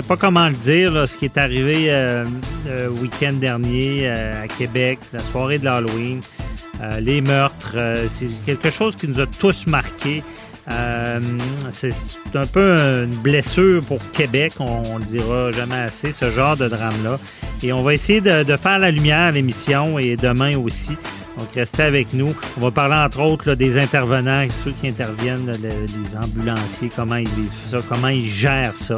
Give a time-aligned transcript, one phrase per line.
[0.00, 2.24] sais pas comment le dire, ce qui est arrivé euh,
[2.66, 6.18] le week-end dernier euh, à Québec, la soirée de l'Halloween,
[6.80, 7.74] euh, les meurtres.
[7.76, 10.24] euh, c'est quelque chose qui nous a tous marqués.
[10.68, 11.20] Euh,
[11.70, 11.92] c'est
[12.34, 17.20] un peu une blessure pour Québec, on, le dira jamais assez, ce genre de drame-là.
[17.62, 20.96] Et on va essayer de faire la lumière à l'émission et demain aussi.
[21.38, 22.32] Donc, restez avec nous.
[22.56, 26.90] On va parler, entre autres, là, des intervenants, ceux qui interviennent, là, le- les ambulanciers,
[26.94, 28.96] comment ils vivent ça, comment ils gèrent ça.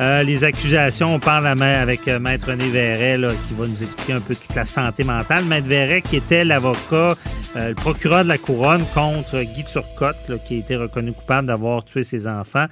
[0.00, 4.14] Euh, les accusations, on parle avec euh, Maître René Verret, là, qui va nous expliquer
[4.14, 5.44] un peu toute la santé mentale.
[5.44, 7.14] Maître Verret, qui était l'avocat,
[7.56, 11.84] euh, le procureur de la Couronne contre Guy Turcotte, qui a été reconnu coupable d'avoir
[11.84, 12.66] tué ses enfants.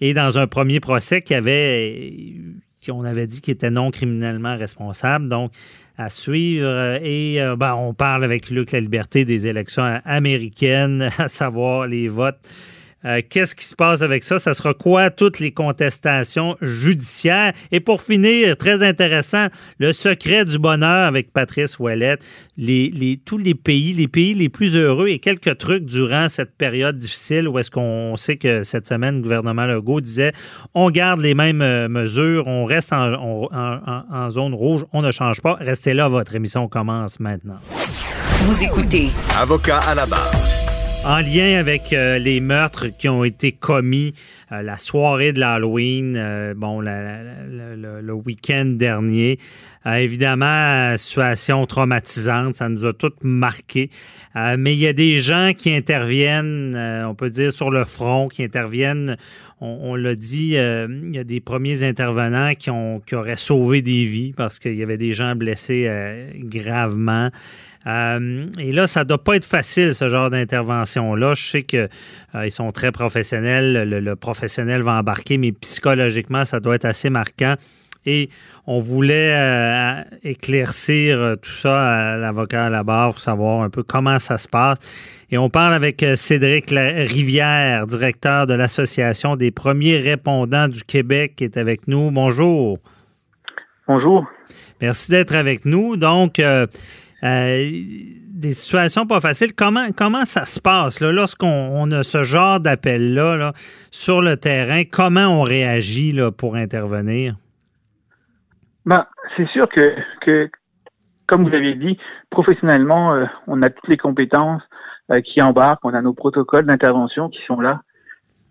[0.00, 2.32] Et dans un premier procès qui avait
[2.86, 5.28] qu'on avait dit qu'il était non criminellement responsable.
[5.28, 5.52] Donc,
[5.98, 6.98] à suivre.
[7.02, 12.08] Et euh, ben, on parle avec Luc La Liberté des élections américaines, à savoir les
[12.08, 12.38] votes.
[13.06, 14.38] Euh, Qu'est-ce qui se passe avec ça?
[14.38, 17.52] Ça sera quoi toutes les contestations judiciaires?
[17.70, 19.46] Et pour finir, très intéressant,
[19.78, 22.24] le secret du bonheur avec Patrice Ouellette,
[22.56, 26.56] les, les- tous les pays, les pays les plus heureux et quelques trucs durant cette
[26.56, 30.32] période difficile où est-ce qu'on sait que cette semaine, le gouvernement Legault disait
[30.74, 34.84] on garde les mêmes euh, mesures, on reste en, on- en- en- en zone rouge,
[34.92, 35.54] on ne change pas.
[35.60, 37.58] Restez là, votre émission commence maintenant.
[38.42, 39.08] Vous écoutez
[39.38, 40.30] Avocat à la barre.
[41.06, 44.12] En lien avec euh, les meurtres qui ont été commis
[44.50, 49.38] euh, la soirée de l'Halloween, euh, bon, le, week-end dernier,
[49.86, 53.88] évidemment, situation traumatisante, ça nous a toutes marqué.
[54.34, 58.42] Mais il y a des gens qui interviennent, on peut dire sur le front, qui
[58.42, 59.16] interviennent.
[59.60, 63.80] On, on l'a dit, il y a des premiers intervenants qui, ont, qui auraient sauvé
[63.80, 65.88] des vies parce qu'il y avait des gens blessés
[66.36, 67.30] gravement.
[67.86, 71.34] Euh, et là, ça doit pas être facile, ce genre d'intervention-là.
[71.34, 71.88] Je sais que
[72.34, 73.88] euh, sont très professionnels.
[73.88, 77.54] Le, le professionnel va embarquer, mais psychologiquement, ça doit être assez marquant.
[78.08, 78.28] Et
[78.66, 83.82] on voulait euh, éclaircir tout ça à l'avocat à la barre pour savoir un peu
[83.82, 84.78] comment ça se passe.
[85.30, 91.44] Et on parle avec Cédric Rivière, directeur de l'Association des premiers répondants du Québec, qui
[91.44, 92.12] est avec nous.
[92.12, 92.78] Bonjour.
[93.88, 94.24] Bonjour.
[94.80, 95.96] Merci d'être avec nous.
[95.96, 96.40] Donc,
[97.26, 97.70] euh,
[98.34, 99.54] des situations pas faciles.
[99.54, 103.52] Comment, comment ça se passe lorsqu'on on a ce genre d'appel-là là,
[103.90, 104.82] sur le terrain?
[104.84, 107.34] Comment on réagit là, pour intervenir?
[108.84, 109.04] Ben,
[109.36, 110.48] c'est sûr que, que,
[111.26, 111.98] comme vous l'avez dit,
[112.30, 114.62] professionnellement, euh, on a toutes les compétences
[115.10, 117.80] euh, qui embarquent, on a nos protocoles d'intervention qui sont là.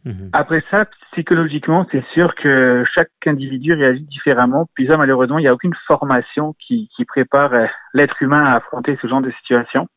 [0.05, 0.29] Mhm.
[0.33, 4.67] Après ça, psychologiquement, c'est sûr que chaque individu réagit différemment.
[4.75, 8.55] Puis ça, malheureusement, il n'y a aucune formation qui, qui prépare euh, l'être humain à
[8.55, 9.87] affronter ce genre de situation.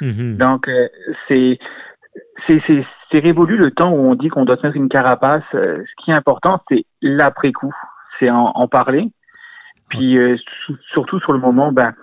[0.00, 0.36] Mhm.
[0.36, 0.88] Donc, euh,
[1.28, 1.58] c'est
[2.46, 5.44] c'est révolu le temps où on dit qu'on doit se mettre une carapace.
[5.54, 7.72] Euh, ce qui est important, c'est l'après-coup.
[8.18, 9.10] C'est en, en parler.
[9.88, 10.36] Puis euh,
[10.92, 11.94] surtout sur le moment, ben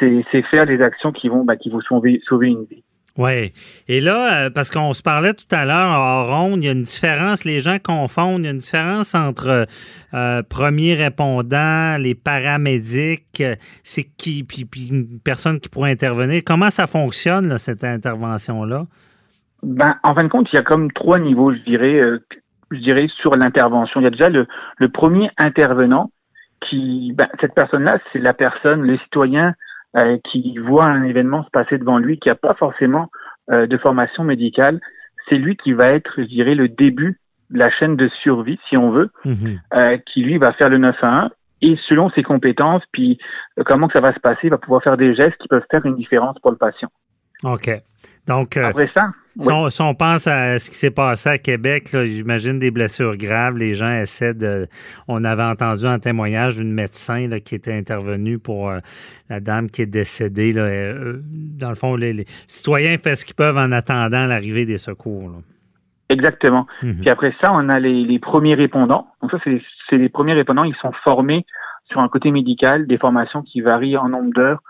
[0.00, 2.84] c'est faire les actions qui vont ben, qui vont sauver sauver une vie.
[3.18, 3.52] Oui.
[3.88, 6.72] Et là, euh, parce qu'on se parlait tout à l'heure en ronde, il y a
[6.72, 9.66] une différence, les gens confondent, il y a une différence entre
[10.14, 16.42] euh, premiers répondants, les paramédics, euh, c'est qui, puis, puis une personne qui pourrait intervenir.
[16.46, 18.84] Comment ça fonctionne, cette intervention-là?
[19.64, 22.24] Ben en fin de compte, il y a comme trois niveaux, je dirais, euh,
[22.70, 24.00] je dirais sur l'intervention.
[24.00, 24.46] Il y a déjà le
[24.76, 26.12] le premier intervenant
[26.68, 29.54] qui ben, cette personne-là, c'est la personne, le citoyen
[29.96, 33.10] euh, qui voit un événement se passer devant lui, qui n'a pas forcément
[33.50, 34.80] euh, de formation médicale,
[35.28, 37.18] c'est lui qui va être, je dirais, le début
[37.50, 39.60] de la chaîne de survie, si on veut, Mhm.
[39.74, 41.30] euh, qui lui va faire le 911
[41.62, 43.18] et selon ses compétences, puis
[43.58, 45.64] euh, comment que ça va se passer, il va pouvoir faire des gestes qui peuvent
[45.70, 46.88] faire une différence pour le patient.
[47.44, 47.70] OK.
[48.26, 49.08] Donc, euh, Après ça,
[49.40, 53.16] si, on, si on pense à ce qui s'est passé à Québec, j'imagine des blessures
[53.16, 54.66] graves, les gens essaient de...
[55.06, 58.80] On avait entendu un témoignage d'une médecin là, qui était intervenue pour euh,
[59.30, 60.52] la dame qui est décédée.
[60.52, 64.66] Là, Euh, dans le fond, les, les citoyens font ce qu'ils peuvent en attendant l'arrivée
[64.66, 65.30] des secours.
[65.30, 65.36] là.
[66.10, 66.66] Exactement.
[66.82, 67.00] Mhm.
[67.00, 69.08] Puis après ça, on a les, les premiers répondants.
[69.22, 70.64] Donc ça, c'est les premiers répondants.
[70.64, 71.44] Ils sont formés
[71.90, 74.62] sur un côté médical, des formations qui varient en nombre d'heures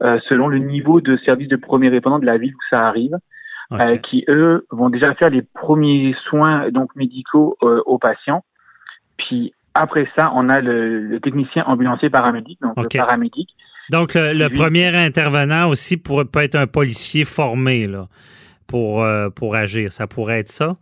[0.00, 3.16] selon le niveau de service de premier répondant de la ville où ça arrive,
[3.72, 8.44] euh, qui eux vont déjà faire les premiers soins donc médicaux euh, aux patients.
[9.16, 13.48] Puis après ça, on a le, le technicien ambulancier paramédic, donc le paramédic.
[13.90, 18.06] Donc, le, premier intervenant aussi pourrait peut être un policier formé là,
[18.66, 19.92] pour, euh, pour agir.
[19.92, 20.74] Ça pourrait être ça?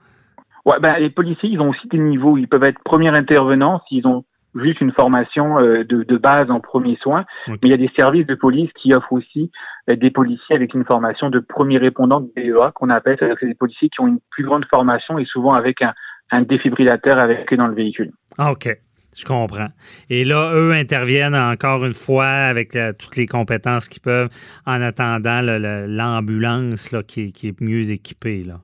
[0.64, 2.38] Ouais, ben, les policiers, ils ont aussi des niveaux.
[2.38, 6.60] Ils peuvent être premiers intervenants s'ils ont juste une formation euh, de, de base en
[6.60, 7.24] premiers soins.
[7.48, 7.58] Ok.
[7.62, 9.50] Mais il y a des services de police qui offrent aussi
[9.90, 13.16] euh, des policiers avec une formation de premier répondant de BEA qu'on appelle.
[13.18, 15.92] C'est-à-dire que c'est des policiers qui ont une plus grande formation et souvent avec un,
[16.30, 18.12] un défibrillateur avec eux dans le véhicule.
[18.38, 18.68] Ah, OK.
[19.16, 19.68] Je comprends.
[20.10, 24.28] Et là, eux interviennent encore une fois avec la- toutes les compétences qu'ils peuvent
[24.66, 25.40] en attendant
[25.88, 28.42] l'ambulance qui, est- qui est mieux équipée.
[28.42, 28.54] Là.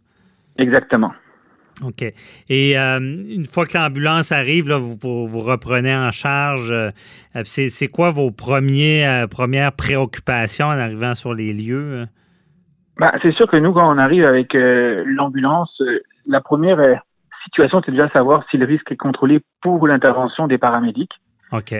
[0.59, 1.13] Exactement.
[1.83, 2.03] OK.
[2.49, 6.71] Et euh, une fois que l'ambulance arrive, là, vous, vous reprenez en charge.
[6.71, 6.91] euh,
[7.37, 12.07] euh, c'est, quoi vos premiers, euh, premières préoccupations en arrivant sur les lieux?
[12.99, 15.83] Ben, c'est sûr que nous, quand on arrive avec l'ambulance,
[16.27, 17.03] la première
[17.45, 21.13] situation, c'est déjà savoir si le risque est contrôlé pour l'intervention des paramédics.
[21.53, 21.75] OK.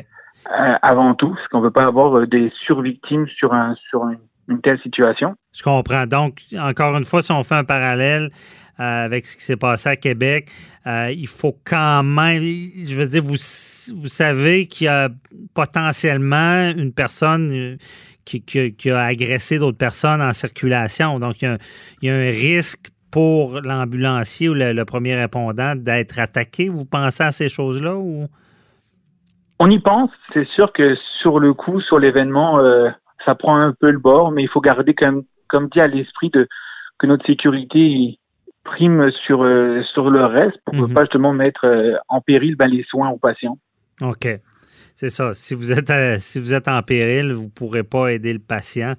[0.47, 4.19] Avant tout, parce qu'on ne veut pas avoir des survictimes sur, un, sur une,
[4.51, 5.35] une telle situation.
[5.53, 6.07] Je comprends.
[6.07, 8.31] Donc, encore une fois, si on fait un parallèle
[8.81, 10.49] euh, avec ce qui s'est passé à Québec,
[10.87, 13.37] euh, il faut quand même, je veux dire, vous,
[14.01, 15.09] vous savez qu'il y a
[15.55, 17.77] potentiellement une personne euh,
[18.25, 21.19] qui, qui- qui a agressé d'autres personnes en circulation.
[21.19, 21.59] Donc, il y a, un-
[22.03, 26.69] il y a un risque pour l'ambulancier ou le, le premier répondant d'être attaqué.
[26.69, 28.27] Vous pensez à ces choses-là ou?
[29.59, 32.89] On y pense, c'est sûr que sur le coup, sur l'événement, euh,
[33.25, 36.31] ça prend un peu le bord, mais il faut garder comme, comme dit à l'esprit
[36.31, 36.47] de
[36.99, 38.19] que notre sécurité
[38.65, 40.93] prime sur euh, sur le reste pour ne Mhm.
[40.95, 43.59] pas justement mettre euh, en péril ben, les soins aux patients.
[44.03, 44.27] OK.
[44.95, 45.33] C'est ça.
[45.33, 48.39] Si vous êtes à- si vous êtes en péril, vous ne pourrez pas aider le
[48.39, 48.95] patient.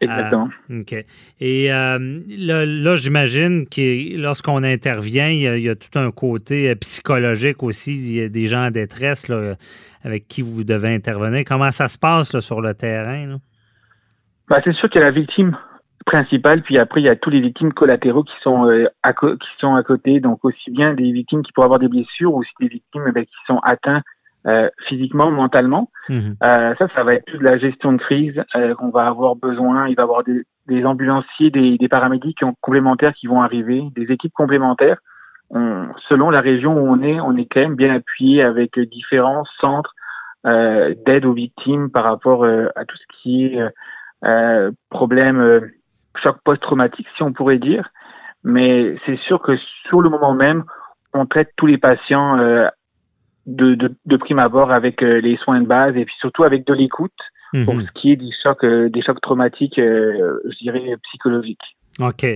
[0.00, 0.48] Exactement.
[0.70, 0.92] OK.
[1.40, 5.98] Et euh, là, là, j'imagine que lorsqu'on intervient, il y, a, il y a tout
[5.98, 7.94] un côté euh, psychologique aussi.
[7.94, 9.54] Il y a des gens en détresse là,
[10.04, 11.42] avec qui vous devez intervenir.
[11.46, 13.26] Comment ça se passe là, sur le terrain?
[13.26, 13.36] là?
[14.48, 15.56] Ben, c'est sûr qu'il y a la victime
[16.06, 19.48] principale, puis après il y a tous les victimes collatéraux qui sont euh, à qui
[19.58, 22.68] sont à côté, donc aussi bien des victimes qui pourraient avoir des blessures, aussi des
[22.68, 24.02] victimes eh qui sont atteints
[24.46, 25.90] euh, physiquement, mentalement.
[26.08, 26.36] Mhm.
[26.42, 29.88] Euh, ça, ça va être toute la gestion de crise euh, qu'on va avoir besoin.
[29.88, 34.10] Il va y avoir des, des ambulanciers, des, des paramédics complémentaires qui vont arriver, des
[34.10, 34.98] équipes complémentaires.
[35.50, 38.86] On- selon la région où on est, on est quand même bien appuyé avec euh,
[38.86, 39.94] différents centres
[40.46, 43.60] euh, d'aide aux victimes par rapport euh, à tout ce qui est
[44.24, 45.60] euh, problème euh,
[46.22, 47.90] choc post-traumatique, si on pourrait dire.
[48.44, 49.56] Mais c'est sûr que
[49.88, 50.64] sur le moment même,
[51.14, 52.68] on traite tous les patients euh,
[53.46, 56.66] de, de, de prime abord avec euh, les soins de base et puis surtout avec
[56.66, 57.12] de l'écoute
[57.64, 57.86] pour Mhm.
[57.86, 61.77] ce qui est des chocs, euh, des chocs traumatiques, euh, je dirais psychologiques.
[62.00, 62.26] OK.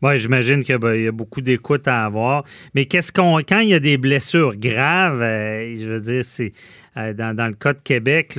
[0.00, 2.42] Moi, j'imagine qu'il ben, y a beaucoup d'écoute à avoir.
[2.74, 6.52] Mais qu'est-ce qu'on quand il y a des blessures graves, euh, je veux dire, c'est
[6.96, 8.32] euh, dans, dans le cas de Québec,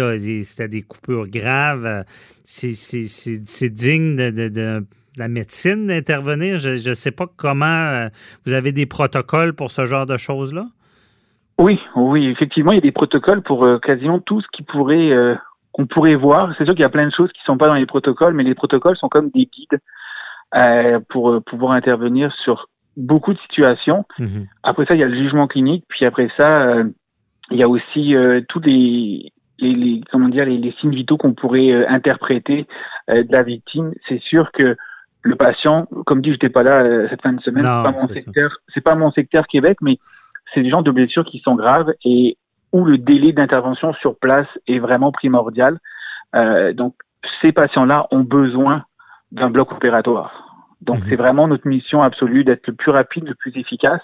[0.44, 1.86] c'était des coupures graves.
[1.86, 2.04] euh,
[2.44, 4.86] c'est, digne de, de- de
[5.18, 6.57] la médecine d'intervenir?
[6.57, 8.07] Je ne sais pas comment
[8.45, 10.66] vous avez des protocoles pour ce genre de choses-là?
[11.59, 15.12] Oui, oui, effectivement, il y a des protocoles pour quasiment tout ce qui pourrait
[15.71, 16.54] qu'on pourrait voir.
[16.57, 18.44] C'est sûr qu'il y a plein de choses qui sont pas dans les protocoles, mais
[18.44, 19.80] les protocoles sont comme des guides
[20.56, 24.06] euh, pour euh, pouvoir intervenir sur beaucoup de situations.
[24.19, 24.48] Mhm.
[24.64, 26.83] Après ça, il y a le jugement clinique, puis après ça, euh,
[27.52, 31.18] il y a aussi euh, tous les, les, les- comment dire les, les signes vitaux
[31.18, 32.68] qu'on pourrait euh, interpréter
[33.10, 33.94] euh, de la victime.
[34.07, 34.76] C'est sûr que
[35.24, 38.07] le patient, comme dit, j'étais pas là euh, cette fin de semaine, c'est pas mon
[38.14, 39.98] secteur, c'est pas mon secteur Québec, mais
[40.54, 42.38] c'est des gens de blessures qui sont graves et
[42.74, 45.80] où le délai d'intervention sur place est vraiment primordial.
[46.36, 46.95] Euh, donc,
[47.42, 48.83] ces patients-là ont besoin
[49.33, 50.31] d'un bloc opératoire.
[50.81, 51.04] Donc, Mhm.
[51.09, 54.02] c'est vraiment notre mission absolue d'être le plus rapide, le plus efficace,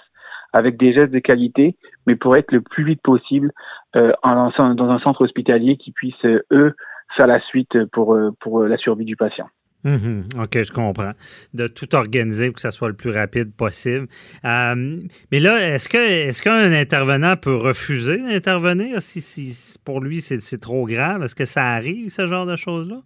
[0.53, 3.51] avec des gestes de qualité, mais pour être le plus vite possible
[3.95, 6.73] euh, en, dans un centre hospitalier qui puisse, euh, eux,
[7.15, 9.47] faire la suite pour, euh, pour la survie du patient.
[9.83, 10.25] Mhm.
[10.41, 11.11] OK, je comprends.
[11.53, 14.07] De tout organiser pour que ça soit le plus rapide possible.
[14.43, 14.97] Euh,
[15.31, 20.41] mais là, est-ce que est-ce qu'un intervenant peut refuser d'intervenir si, si pour lui c'est
[20.41, 21.23] c'est trop grave?
[21.23, 22.97] Est-ce que ça arrive, ce genre de choses-là?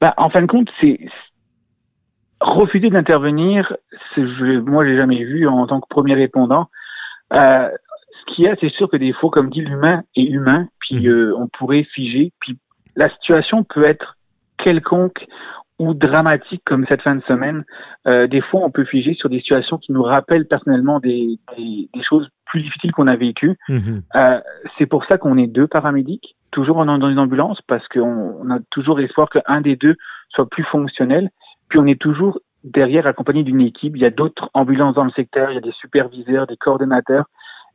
[0.00, 0.98] Ben, en fin de compte, c'est
[2.40, 3.76] refuser d'intervenir,
[4.16, 6.68] je, moi, j'ai jamais vu en tant que premier répondant.
[7.32, 7.68] Euh,
[8.12, 11.00] ce qu'il y a, c'est sûr que des fois, comme dit l'humain est humain, puis
[11.00, 11.08] mhm.
[11.08, 12.58] euh, on pourrait figer, puis
[12.96, 14.16] la situation peut être
[14.58, 15.26] quelconque
[15.78, 17.64] ou dramatique comme cette fin de semaine.
[18.06, 21.88] Euh, des fois, on peut figer sur des situations qui nous rappellent personnellement des, des,
[21.94, 23.56] des choses plus difficiles qu'on a vécues.
[23.68, 24.02] Mhm.
[24.16, 24.40] Euh,
[24.76, 28.58] c'est pour ça qu'on est deux paramédics, toujours dans une ambulance, parce qu'on on a
[28.70, 29.96] toujours espoir qu'un des deux
[30.30, 31.30] soit plus fonctionnel.
[31.68, 33.96] Puis on est toujours derrière accompagné d'une équipe.
[33.96, 37.26] Il y a d'autres ambulances dans le secteur, il y a des superviseurs, des coordonnateurs,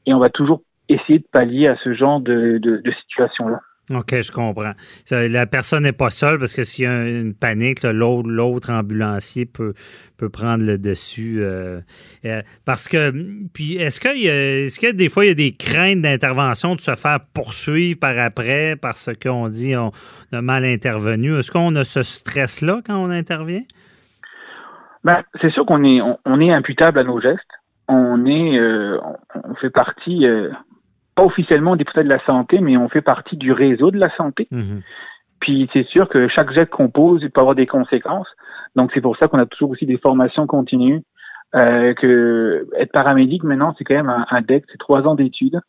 [0.06, 3.62] et on va toujours essayer de pallier à ce genre de, de, de situation-là.
[3.92, 4.72] OK, je comprends.
[5.12, 9.74] La personne n'est pas seule parce que s'il y a une panique, l'autre ambulancier peut,
[10.18, 11.40] peut prendre le dessus.
[11.42, 11.82] Euh,
[12.24, 13.12] euh, parce que,
[13.54, 16.96] puis, est-ce y, est que des fois, il y a des craintes d'intervention de se
[16.96, 19.92] faire poursuivre par après parce qu'on dit on
[20.32, 21.38] a mal intervenu?
[21.38, 23.64] Est-ce qu'on a ce stress-là quand on intervient?
[25.04, 27.42] Ben, c'est sûr qu'on est, on, est imputable à nos gestes.
[27.90, 28.98] On est, euh,
[29.44, 30.26] on fait partie,
[31.16, 34.48] pas officiellement député de la santé, mais on fait partie du réseau de la santé.
[34.52, 34.82] Mhm.
[35.40, 38.28] Puis c'est sûr que chaque geste qu'on pose peut avoir des conséquences.
[38.76, 41.04] Donc c'est pour ça qu'on a toujours aussi des formations continues.
[41.56, 45.62] Euh, que être paramédic maintenant, c'est quand même un, un DEC, c'est trois ans d'études.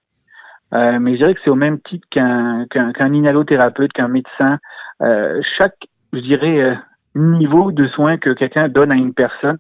[0.73, 4.59] Euh, mais je dirais que c'est au même titre qu'un qu'un inhalothérapeute, qu'un médecin.
[5.03, 5.77] Euh, chaque,
[6.13, 6.75] je dirais, euh,
[7.15, 9.59] niveau de soins que quelqu'un donne à une personne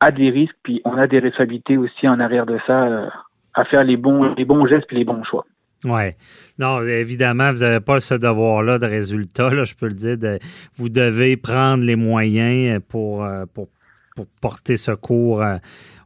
[0.00, 3.06] a des risques, puis on a des responsabilités aussi en arrière de ça euh,
[3.54, 5.46] à faire les bons, les bons gestes et les bons choix.
[5.84, 6.10] Oui.
[6.58, 10.38] Non, évidemment, vous n'avez pas ce devoir-là de résultat, là, je peux le dire.
[10.76, 13.68] vous devez prendre les moyens pour, euh, pour,
[14.16, 15.56] pour porter secours euh,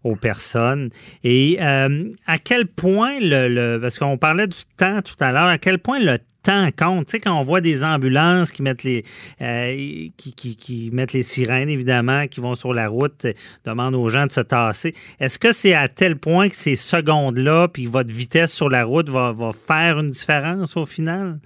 [0.02, 0.90] aux personnes.
[1.22, 5.46] Et euh, à quel point le, le parce qu'on parlait du temps tout à l'heure,
[5.46, 7.06] à quel point le temps compte.
[7.06, 9.02] Tu sais, quand on voit des ambulances qui mettent les
[9.40, 9.74] euh,
[10.16, 13.26] qui, qui, mettent les sirènes, évidemment, qui vont sur la route,
[13.64, 14.92] demandent aux gens de se tasser.
[15.20, 19.08] Est-ce que c'est à tel point que ces secondes-là, puis votre vitesse sur la route
[19.08, 21.38] va, va faire une différence au final?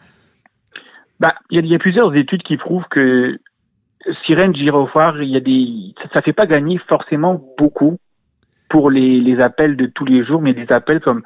[1.20, 3.38] Ben, il y, a plusieurs études qui prouvent que
[4.26, 7.99] sirène, gyrophare, il y a des, ça, ne fait pas gagner forcément beaucoup
[8.68, 11.22] pour les, les appels de tous les jours, mais des appels comme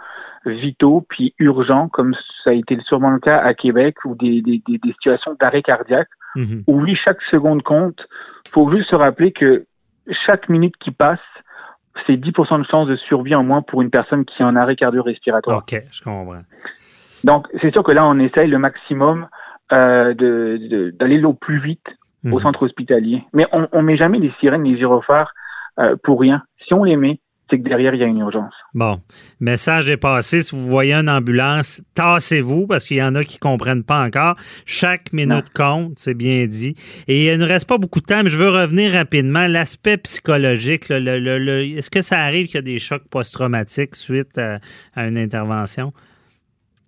[0.46, 4.62] vitaux puis urgents, comme ça a été sûrement le cas à Québec, ou des, des,
[4.66, 6.64] des situations d'arrêt cardiaque, mhm.
[6.66, 8.06] où oui, chaque seconde compte.
[8.52, 9.66] faut juste se rappeler que
[10.26, 11.20] chaque minute qui passe,
[12.06, 14.76] c'est 10% de chance de survie en moins pour une personne qui est en arrêt
[14.76, 15.58] cardio-respiratoire.
[15.58, 16.42] OK, je comprends.
[17.24, 19.26] Donc, c'est sûr que là, on essaye le maximum
[19.72, 21.86] euh, d'aller de, au plus vite
[22.24, 22.40] au mhm.
[22.40, 23.24] centre hospitalier.
[23.32, 25.32] Mais on ne met jamais les sirènes, les gyrophares
[25.78, 26.42] euh, pour rien.
[26.66, 28.54] Si on les met, c'est que derrière, il y a une urgence.
[28.74, 28.98] Bon,
[29.38, 30.42] message est passé.
[30.42, 34.04] Si vous voyez une ambulance, tassez-vous parce qu'il y en a qui ne comprennent pas
[34.04, 34.34] encore.
[34.64, 36.74] Chaque minute compte, c'est bien dit.
[37.06, 39.46] Et il ne reste pas beaucoup de temps, mais je veux revenir rapidement.
[39.46, 45.16] L'aspect psychologique, est-ce que ça arrive qu'il y a des chocs post-traumatiques suite à une
[45.16, 45.92] intervention?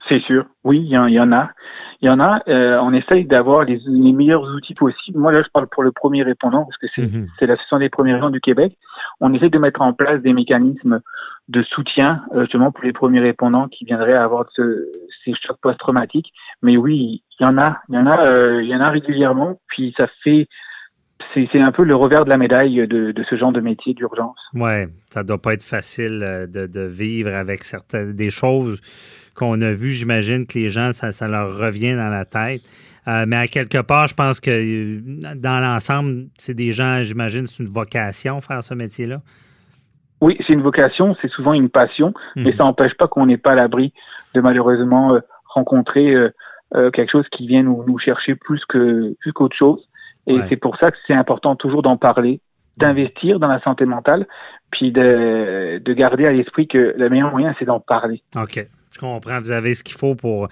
[0.09, 0.45] C'est sûr.
[0.65, 1.51] Oui, il y, en a.
[2.01, 2.41] Il y en a.
[2.49, 5.19] Euh, on essaye d'avoir les, meilleurs outils possibles.
[5.19, 7.27] Moi, là, je parle pour le premier répondant, parce que c'est mhm.
[7.41, 8.77] l'association des premiers répondants du Québec.
[9.21, 11.01] On essaie de mettre en place des mécanismes
[11.49, 16.33] de soutien, euh, justement, pour les premiers répondants qui viendraient avoir ces chocs post-traumatiques.
[16.63, 17.79] Mais oui, il y en a.
[17.89, 19.59] Il y en a, euh, il y en a régulièrement.
[19.67, 20.49] Puis ça fait
[21.35, 24.39] c'est un peu le revers de la médaille de, ce genre de métier d'urgence.
[24.55, 28.81] Oui, ça doit pas être facile de, de, vivre avec certaines des choses
[29.39, 32.63] qu'on a vu, j'imagine que les gens, ça, leur revient dans la tête.
[33.07, 37.47] Euh, mais à quelque part, je pense que euh, dans l'ensemble, c'est des gens, j'imagine,
[37.47, 39.19] c'est une vocation faire ce métier-là.
[40.21, 42.45] Oui, c'est une vocation, c'est souvent une passion, mhm.
[42.45, 43.93] mais ça n'empêche pas qu'on n'est pas à l'abri
[44.35, 46.15] de malheureusement euh, rencontrer
[46.93, 49.88] quelque chose qui vient nous, nous chercher plus que plus qu'autre chose.
[50.29, 52.41] Et c'est pour ça que c'est important toujours d'en parler,
[52.77, 54.27] d'investir dans la santé mentale,
[54.71, 58.23] puis de, de garder à l'esprit que le meilleur moyen, c'est d'en parler.
[58.37, 58.67] OK.
[58.93, 60.49] Je comprends, vous avez ce qu'il faut pour,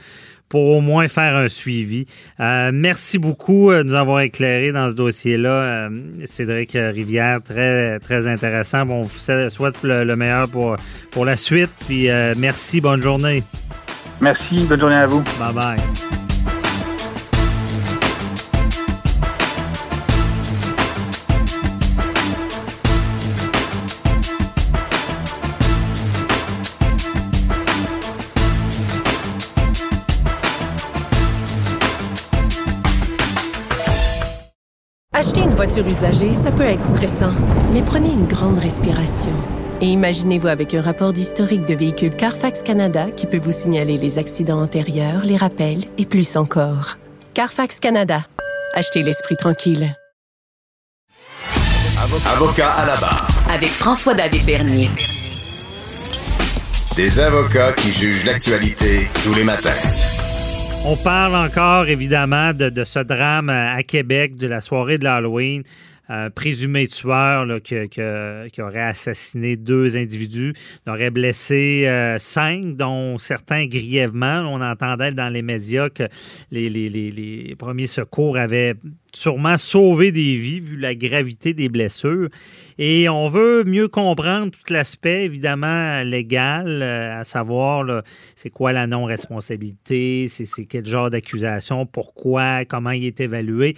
[0.49, 2.05] pour au moins faire un suivi.
[2.39, 5.49] Euh, merci beaucoup euh, de nous avoir éclairé dans ce dossier-là.
[5.49, 5.91] Euh,
[6.27, 8.85] Cédric Rivière, très, très intéressant.
[8.85, 10.77] Bon, on vous souhaite le, meilleur pour,
[11.11, 11.71] pour la suite.
[11.87, 13.43] Puis merci, bonne journée.
[14.21, 15.23] Merci, bonne journée à vous.
[15.39, 16.26] Bye bye.
[35.67, 37.33] Voiture usagée, ça peut être stressant,
[37.73, 39.33] mais prenez une grande respiration.
[39.81, 44.19] Et imaginez-vous avec un rapport d'historique de véhicule Carfax Canada qui peut vous signaler les
[44.19, 46.99] accidents antérieurs, les rappels et plus encore.
[47.35, 48.27] Carfax Canada.
[48.75, 49.97] Achetez l'esprit tranquille.
[52.33, 53.27] Avocat à la barre.
[53.53, 54.91] Avec François-David Bernier.
[56.95, 60.16] Des avocats qui jugent l'actualité tous les matins.
[60.89, 65.65] On parle encore évidemment de, ce drame à Québec de la soirée de l'Halloween
[66.09, 70.55] un présumé tueur qui, aurait assassiné deux individus,
[70.87, 74.49] aurait blessé euh, cinq, dont certains grièvement.
[74.49, 76.05] On entendait dans les médias que
[76.53, 78.75] les premiers secours avaient
[79.13, 82.29] sûrement sauvé des vies vu la gravité des blessures.
[82.79, 88.03] Et on veut mieux comprendre tout l'aspect, évidemment, légal, euh, à savoir
[88.35, 93.75] c'est quoi la non-responsabilité, c'est quel genre d'accusation, pourquoi, comment il est évalué.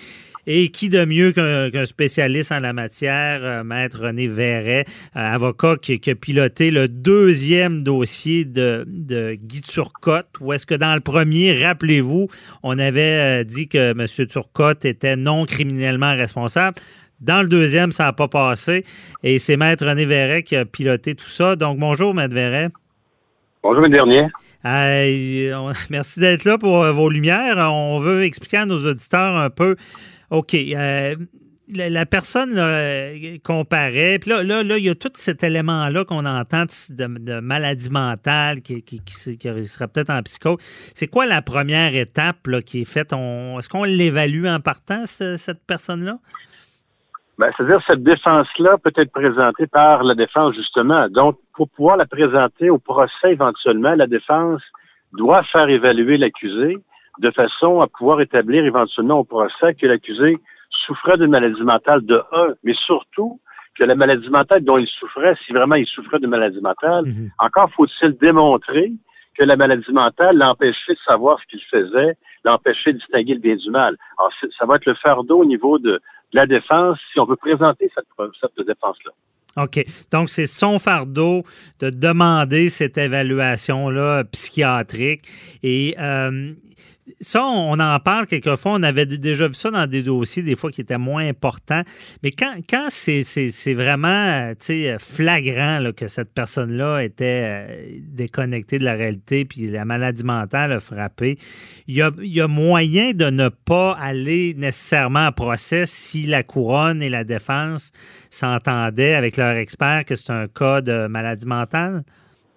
[0.51, 5.77] Et qui de mieux qu'un spécialiste en la matière, euh, Maître René Verret, euh, avocat
[5.77, 11.01] qui, a piloté le deuxième dossier de, de Guy Turcotte, où est-ce que dans le
[11.01, 12.29] premier, rappelez-vous,
[12.63, 14.27] on avait dit que M.
[14.27, 16.77] Turcotte était non criminellement responsable.
[17.21, 18.85] Dans le deuxième, ça n'a pas passé.
[19.23, 21.57] Et c'est Maître René Verret qui a piloté tout ça.
[21.57, 22.69] Donc, bonjour, Maître Verret.
[23.63, 23.91] Bonjour, M.
[23.91, 24.29] Dernier.
[25.91, 27.57] merci d'être là pour euh, vos lumières.
[27.73, 29.77] On veut expliquer à nos auditeurs un peu.
[30.31, 30.55] OK.
[30.55, 31.17] Euh,
[31.75, 32.55] la, personne
[33.45, 37.91] comparait, puis là, là, là, il y a tout cet élément-là qu'on entend de, maladie
[37.91, 40.57] mentale qui, qui, serait peut-être en psycho.
[40.61, 43.13] C'est quoi la première étape qui est faite?
[43.13, 46.19] est-ce qu'on l'évalue en partant, cette personne-là?
[47.39, 51.09] Ben, c'est-à-dire cette défense-là peut être présentée par la défense, justement.
[51.09, 54.61] Donc, pour pouvoir la présenter au procès éventuellement, la défense
[55.13, 56.79] doit faire évaluer l'accusé
[57.21, 60.39] de façon à pouvoir établir éventuellement au procès que l'accusé
[60.89, 63.41] souffrait d'une maladie mentale de un, mais surtout
[63.77, 67.31] que la maladie mentale dont il souffrait, si vraiment il souffrait de maladie mentale, mhm.
[67.39, 68.93] encore faut-il démontrer
[69.39, 73.55] que la maladie mentale l'empêchait de savoir ce qu'il faisait, l'empêchait de distinguer le bien
[73.55, 73.97] du mal.
[74.19, 76.01] Alors, ça va être le fardeau au niveau de,
[76.33, 78.07] la défense si on veut présenter cette,
[78.41, 79.13] cette défense-là.
[79.63, 79.85] OK.
[80.13, 81.43] Donc, c'est son fardeau
[81.81, 85.23] de demander cette évaluation-là psychiatrique.
[85.63, 86.53] Et euh,
[87.21, 88.73] ça, on en parle quelquefois.
[88.73, 91.83] On avait déjà vu ça dans des dossiers, des fois, qui étaient moins importants.
[92.23, 94.53] Mais quand, quand c'est vraiment
[94.99, 100.81] flagrant que cette personne-là était euh, déconnectée de la réalité, puis la maladie mentale a
[100.81, 101.37] frappé,
[101.87, 102.03] il y
[102.41, 107.93] a, moyen de ne pas aller nécessairement à procès si la couronne et la défense
[108.31, 112.03] s'entendaient avec leur expert que c'est un cas de maladie mentale?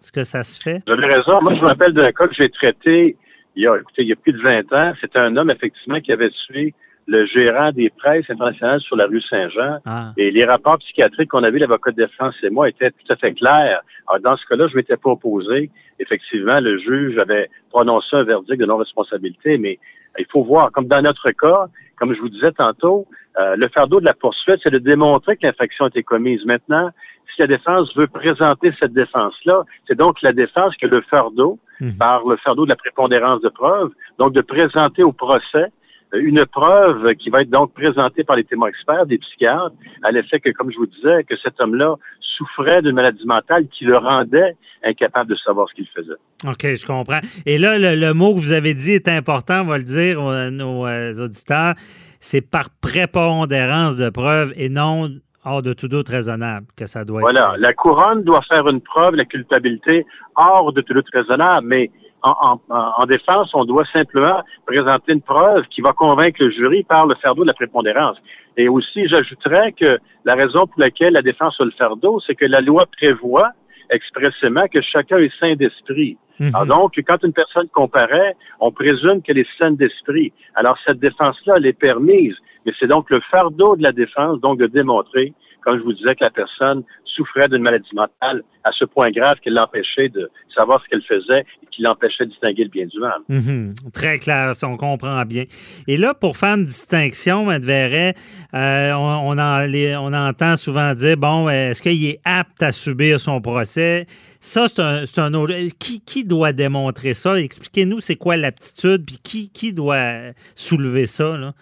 [0.01, 0.81] Est-ce que ça se fait?
[0.87, 1.41] Vous avez raison.
[1.41, 3.17] Moi, je me rappelle d'un cas que j'ai traité
[3.55, 5.99] il y a, écoutez, il y a plus de 20 ans, c'était un homme, effectivement,
[5.99, 6.73] qui avait tué
[7.07, 9.79] le gérant des presses internationales sur la rue Saint-Jean.
[9.85, 10.13] Ah.
[10.17, 13.15] Et les rapports psychiatriques qu'on a vu, l'avocat de défense et moi, étaient tout à
[13.15, 13.81] fait clairs.
[14.07, 15.69] Alors, dans ce cas-là, je m'étais pas opposé.
[15.99, 19.79] Effectivement, le juge avait prononcé un verdict de non-responsabilité, mais
[20.19, 23.07] il faut voir, comme dans notre cas, comme je vous disais tantôt,
[23.39, 26.45] euh, le fardeau de la poursuite, c'est de démontrer que l'infraction a été commise.
[26.45, 26.91] Maintenant,
[27.33, 31.97] si la défense veut présenter cette défense-là, c'est donc la défense que le fardeau, mhm.
[31.97, 35.71] par le fardeau de la prépondérance de preuve, donc de présenter au procès
[36.13, 40.11] euh, une preuve qui va être donc présentée par les témoins experts, des psychiatres, à
[40.11, 41.95] l'effet que, comme je vous disais, que cet homme-là
[42.37, 46.13] souffrait d'une maladie mentale qui le rendait incapable de savoir ce qu'il faisait.
[46.45, 47.19] OK, je comprends.
[47.45, 50.49] Et là, le, mot que vous avez dit est important, on va le dire à
[50.49, 51.75] nos euh, auditeurs,
[52.19, 55.09] c'est par prépondérance de preuve et non
[55.45, 57.39] hors de tout doute raisonnable que ça doit voilà.
[57.39, 57.47] être.
[57.47, 57.61] Voilà.
[57.61, 61.91] La couronne doit faire une preuve la culpabilité hors de tout doute raisonnable, mais
[62.23, 67.07] en, en, défense, on doit simplement présenter une preuve qui va convaincre le jury par
[67.07, 68.17] le fardeau de la prépondérance.
[68.57, 72.45] Et aussi, j'ajouterais que la raison pour laquelle la défense a le fardeau, c'est que
[72.45, 73.51] la loi prévoit
[73.89, 76.17] expressément que chacun est sain d'esprit.
[76.41, 76.67] Mhm.
[76.67, 80.33] donc, quand une personne comparaît, on présume qu'elle est saine d'esprit.
[80.55, 84.57] Alors, cette défense-là, elle est permise, mais c'est donc le fardeau de la défense, donc
[84.57, 86.83] de démontrer comme je vous disais, que la personne
[87.15, 91.41] souffrait d'une maladie mentale à ce point grave qu'elle l'empêchait de savoir ce qu'elle faisait
[91.41, 93.19] et qui l'empêchait de distinguer le bien du mal.
[93.27, 93.73] Mhm.
[93.93, 95.45] Très clair, on comprend bien.
[95.87, 97.47] Et là, pour faire une distinction.
[97.61, 98.15] Verret,
[98.53, 104.05] euh, on, entend souvent dire, bon, est-ce qu'il est apte à subir son procès?
[104.39, 105.53] Ça, c'est un, autre...
[105.79, 107.39] Qui, qui, doit démontrer ça?
[107.39, 111.53] Expliquez-nous c'est quoi l'aptitude, puis qui, qui doit soulever ça, là?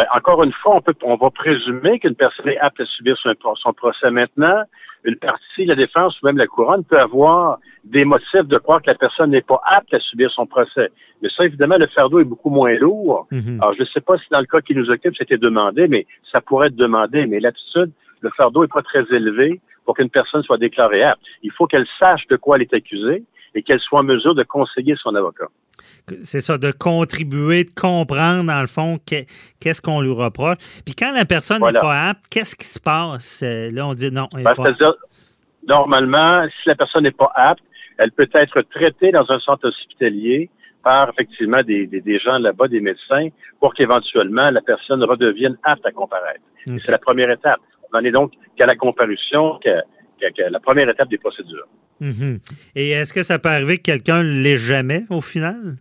[0.00, 3.18] Ben, encore une fois, on, peut, on va présumer qu'une personne est apte à subir
[3.18, 4.62] son, son, procès maintenant.
[5.04, 8.86] Une partie, la défense ou même la couronne peut avoir des motifs de croire que
[8.86, 10.88] la personne n'est pas apte à subir son procès.
[11.20, 13.26] Mais ça, évidemment, le fardeau est beaucoup moins lourd.
[13.30, 13.58] Mhm.
[13.60, 16.06] Alors, je ne sais pas si dans le cas qui nous occupe, c'était demandé, mais
[16.32, 17.26] ça pourrait être demandé.
[17.26, 17.90] Mais l'attitude,
[18.22, 21.20] le fardeau n'est pas très élevé pour qu'une personne soit déclarée apte.
[21.42, 23.22] Il faut qu'elle sache de quoi elle est accusée
[23.54, 25.46] et qu'elle soit en mesure de conseiller son avocat.
[26.22, 30.58] C'est ça, de contribuer, de comprendre, dans le fond, qu'est-ce qu'on lui reproche.
[30.84, 33.42] Puis quand la personne n'est pas apte, qu'est-ce qui se passe?
[33.42, 34.28] Euh, là, on dit non.
[34.32, 34.94] Ben, C'est-à-dire,
[35.66, 37.62] normalement, si la personne n'est pas apte,
[37.98, 40.50] elle peut être traitée dans un centre hospitalier
[40.82, 46.40] par effectivement des, gens là-bas, des médecins, pour qu'éventuellement la personne redevienne apte à comparaître.
[46.64, 47.60] C'est la première étape.
[47.92, 49.82] On en est donc qu'à la comparution, qu'à
[50.50, 51.66] la première étape des procédures.
[52.00, 52.38] Mhm.
[52.74, 55.76] Et est-ce que ça peut arriver que quelqu'un ne l'ait jamais au final?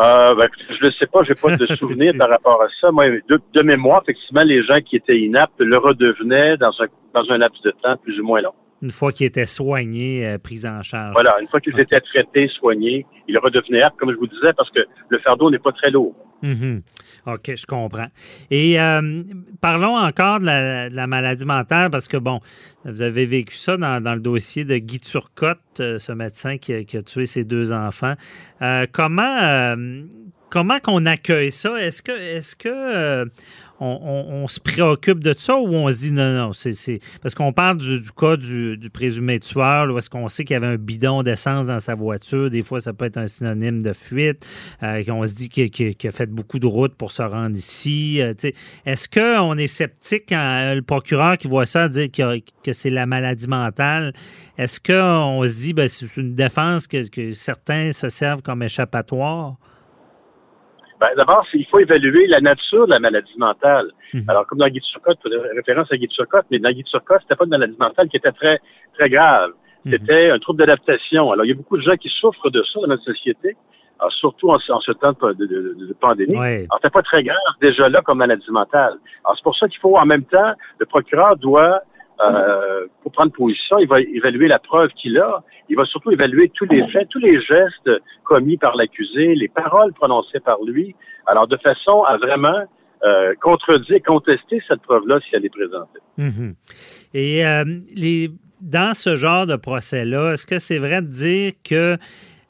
[0.00, 2.68] Euh, ben, je ne le sais pas, je n'ai pas de souvenir par rapport à
[2.80, 2.92] ça.
[2.92, 7.38] Moi, de, mémoire, effectivement, les gens qui étaient inaptes le redevenaient dans un, dans un
[7.38, 8.54] laps de temps plus ou moins long.
[8.80, 11.12] Une fois qu'ils étaient soignés, euh, pris en charge.
[11.12, 14.70] Voilà, une fois qu'ils étaient traités, soignés, ils redevenaient aptes, comme je vous disais, parce
[14.70, 16.14] que le fardeau n'est pas très lourd.
[16.42, 16.82] Mhm.
[17.26, 18.06] OK, je comprends.
[18.50, 19.22] Et euh,
[19.60, 22.40] parlons encore de la, maladie mentale, parce que, bon,
[22.84, 27.02] vous avez vécu ça dans, le dossier de Guy Turcotte, euh, ce médecin qui, a
[27.02, 28.14] tué ses deux enfants.
[28.62, 29.74] Euh, comment
[30.50, 31.78] comment qu'on accueille ça?
[31.78, 33.28] Est-ce que, est-ce que
[33.80, 36.98] on, se préoccupe de ça ou on se dit non, non, c'est.
[37.22, 40.66] Parce qu'on parle du, cas du, présumé tueur, où est-ce qu'on sait qu'il y avait
[40.66, 42.50] un bidon d'essence dans sa voiture.
[42.50, 44.46] Des fois, ça peut être un synonyme de fuite.
[44.82, 48.20] Euh, on se dit qu'il a fait beaucoup de routes pour se rendre ici.
[48.20, 48.34] Euh,
[48.86, 53.48] est-ce qu'on est sceptique quand le procureur qui voit ça dire que, c'est la maladie
[53.48, 54.12] mentale?
[54.56, 59.56] Est-ce qu'on se dit ben, c'est une défense que, que certains se servent comme échappatoire?
[61.00, 63.90] Ben, D'abord, il faut évaluer la nature de la maladie mentale.
[64.14, 64.24] Mhm.
[64.28, 65.18] Alors, comme dans Guy Turcotte,
[65.54, 68.32] référence à Guy Turcotte, mais dans Guy Turcotte, c'était pas une maladie mentale qui était
[68.32, 68.60] très,
[68.94, 69.52] très grave.
[69.84, 69.92] Mhm.
[69.92, 71.30] C'était un trouble d'adaptation.
[71.30, 73.56] Alors, il y a beaucoup de gens qui souffrent de ça dans notre société,
[74.00, 76.36] alors, surtout en, ce temps de, de, de, pandémie.
[76.36, 78.94] Alors, c'était pas très grave déjà là comme maladie mentale.
[79.24, 81.82] Alors, c'est pour ça qu'il faut, en même temps, le procureur doit
[82.20, 85.42] euh, pour prendre position, il va évaluer la preuve qu'il a.
[85.68, 87.90] Il va surtout évaluer tous les faits, tous les gestes
[88.24, 90.96] commis par l'accusé, les paroles prononcées par lui.
[91.26, 92.64] Alors, de façon à vraiment
[93.04, 96.00] euh, contredire, contester cette preuve-là si elle est présentée.
[96.16, 96.54] Mhm.
[97.14, 101.96] Et euh, les, dans ce genre de procès-là, est-ce que c'est vrai de dire que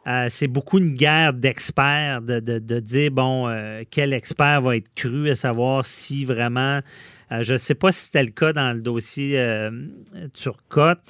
[0.06, 3.54] euh, c'est beaucoup une guerre d'experts, de, de, de, dire, bon,
[3.90, 6.80] quel expert va être cru, à savoir si vraiment euh,
[7.30, 9.70] je ne sais pas si c'était le cas dans le dossier euh,
[10.34, 11.00] Turcotte,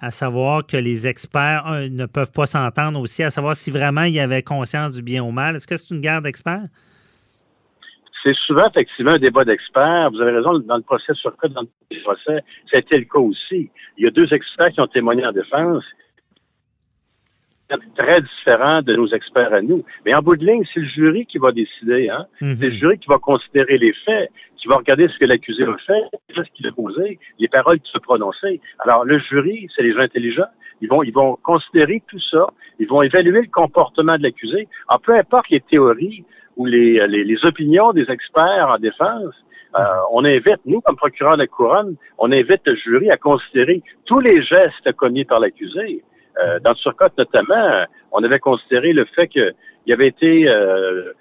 [0.00, 4.14] à savoir que les experts ne peuvent pas s'entendre aussi, à savoir si vraiment il
[4.14, 5.56] y avait conscience du bien ou mal.
[5.56, 6.66] Est-ce que c'est une guerre d'experts?
[8.22, 10.10] C'est souvent effectivement un débat d'experts.
[10.10, 13.70] Vous avez raison, dans le procès Turcotte, dans le procès, c'était le cas aussi.
[13.96, 15.84] Il y a deux experts qui ont témoigné en défense
[17.96, 19.84] très différent de nos experts à nous.
[20.04, 22.08] Mais en bout de ligne, c'est le jury qui va décider.
[22.08, 22.26] Hein?
[22.40, 22.54] Mhm.
[22.54, 24.30] C'est le jury qui va considérer les faits,
[24.66, 26.02] qui va regarder ce que l'accusé a fait,
[26.34, 28.60] ce qu'il a posé, les paroles qui se prononcer.
[28.80, 30.50] Alors, le jury, c'est les gens intelligents.
[30.80, 32.48] Ils vont, ils vont considérer tout ça.
[32.80, 34.66] Ils vont évaluer le comportement de l'accusé.
[34.88, 36.24] En peu importe les théories
[36.56, 39.34] ou les, les, les opinions des experts en défense,
[39.78, 43.82] euh, on invite, nous, comme procureur de la couronne, on invite le jury à considérer
[44.04, 46.02] tous les gestes commis par l'accusé.
[46.42, 51.12] Euh, dans le surcote notamment, on avait considéré le fait qu'il avait été euh,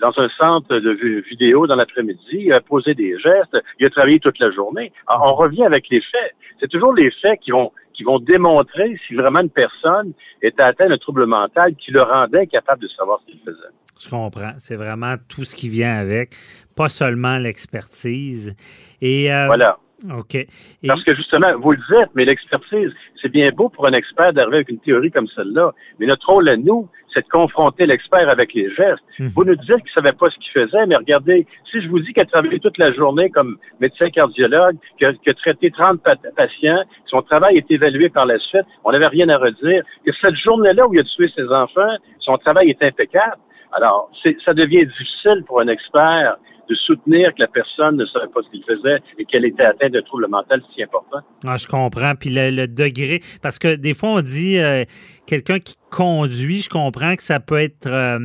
[0.00, 4.20] dans un centre de vidéo dans l'après-midi, il a posé des gestes, il a travaillé
[4.20, 4.92] toute la journée.
[5.08, 6.34] on revient avec les faits.
[6.58, 10.88] C'est toujours les faits qui vont qui vont démontrer si vraiment une personne était atteinte
[10.88, 13.58] d'un trouble mental qui le rendait capable de savoir ce qu'il faisait.
[14.02, 14.52] Je comprends.
[14.56, 16.30] C'est vraiment tout ce qui vient avec,
[16.74, 18.56] pas seulement l'expertise.
[19.02, 19.78] Et voilà.
[20.08, 20.46] OK.
[20.86, 24.56] Parce que justement, vous le dites, mais l'expertise, c'est bien beau pour un expert d'arriver
[24.56, 25.72] avec une théorie comme celle-là.
[25.98, 29.02] Mais notre rôle à nous, c'est de confronter l'expert avec les gestes.
[29.18, 29.28] Mhm.
[29.28, 32.00] Vous nous dites qu'il ne savait pas ce qu'il faisait, mais regardez, si je vous
[32.00, 36.00] dis qu'il a travaillé toute la journée comme médecin cardiologue, qu'il a, traité 30
[36.36, 40.36] patients, son travail est évalué par la suite, on n'avait rien à redire, que cette
[40.36, 43.36] journée-là où il a tué ses enfants, son travail est impeccable.
[43.72, 44.10] Alors,
[44.44, 46.36] ça devient difficile pour un expert
[46.70, 49.92] de soutenir que la personne ne savait pas ce qu'il faisait et qu'elle était atteinte
[49.92, 51.18] de trouble mental si important.
[51.46, 52.14] Ah, je comprends.
[52.14, 54.84] Puis le, degré, parce que des fois, on dit euh,
[55.26, 58.18] quelqu'un qui conduit, je comprends que ça peut être euh,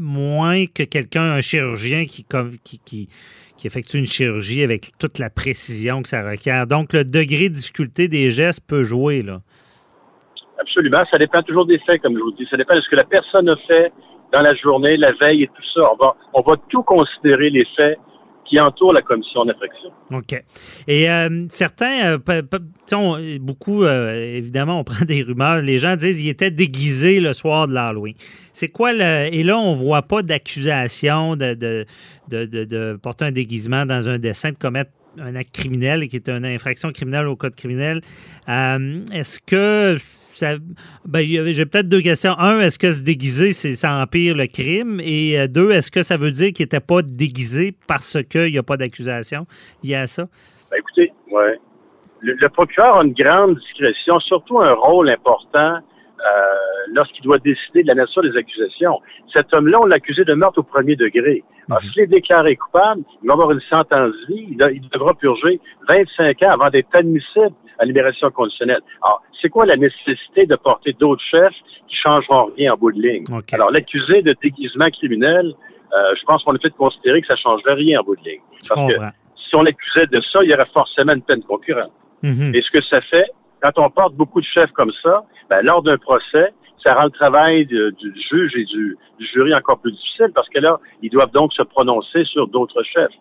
[0.00, 2.24] moins que quelqu'un, un chirurgien qui,
[2.64, 3.08] qui, qui,
[3.58, 6.66] qui effectue une chirurgie avec toute la précision que ça requiert.
[6.66, 9.40] Donc, le degré de difficulté des gestes peut jouer, là.
[10.58, 11.04] Absolument.
[11.10, 12.46] Ça dépend toujours des faits, comme je vous dis.
[12.50, 13.92] Ça dépend de ce que la personne a fait,
[14.34, 15.82] dans la journée, la veille et tout ça.
[15.92, 17.98] On va, on va tout considérer les faits
[18.44, 19.90] qui entourent la commission d'infraction.
[20.10, 20.42] OK.
[20.86, 25.62] Et euh, certains, euh, beaucoup, euh, évidemment, on prend des rumeurs.
[25.62, 28.14] Les gens disent qu'il était déguisé le soir de l'Halloween.
[28.52, 29.32] C'est quoi le.
[29.32, 31.86] Et là, on ne voit pas d'accusation de de,
[32.28, 36.28] de, de, porter un déguisement dans un dessin, de commettre un acte criminel qui est
[36.28, 38.00] une infraction criminelle au code criminel.
[38.48, 39.96] Est-ce que
[41.04, 42.38] ben, j'ai peut-être deux questions.
[42.38, 45.00] Un, est-ce que se déguiser, ça empire le crime?
[45.02, 48.58] Et euh, deux, est-ce que ça veut dire qu'il n'était pas déguisé parce qu'il n'y
[48.58, 49.46] a pas d'accusation
[49.82, 50.26] liée à ça?
[50.70, 51.58] Ben, écoutez, ouais.
[52.20, 55.78] Le, procureur a une grande discrétion, surtout un rôle important
[56.24, 56.54] euh,
[56.94, 58.98] lorsqu'il doit décider de la nature des accusations.
[59.32, 61.44] Cet homme-là, on l'a accusé de meurtre au premier degré.
[61.68, 61.90] Alors, mhm.
[61.90, 66.50] s'il est déclaré coupable, il va avoir une sentence vie, il, devra purger 25 ans
[66.50, 68.80] avant d'être admissible à libération conditionnelle.
[69.02, 71.54] Alors, c'est quoi la nécessité de porter d'autres chefs
[71.88, 73.24] qui changeront rien en bout de ligne?
[73.52, 75.52] Alors, l'accusé de déguisement criminel,
[75.92, 78.24] euh, je pense qu'on a fait considérer que ça ne changerait rien en bout de
[78.24, 78.40] ligne.
[78.68, 78.98] Parce que
[79.48, 81.92] si on l'accusait de ça, il y aurait forcément une peine concurrente.
[82.22, 82.54] Mhm.
[82.54, 83.26] Et ce que ça fait,
[83.64, 87.10] quand on porte beaucoup de chefs comme ça, ben, lors d'un procès, ça rend le
[87.10, 88.96] travail du juge et du,
[89.32, 93.12] jury encore plus difficile parce que là, ils doivent donc se prononcer sur d'autres chefs.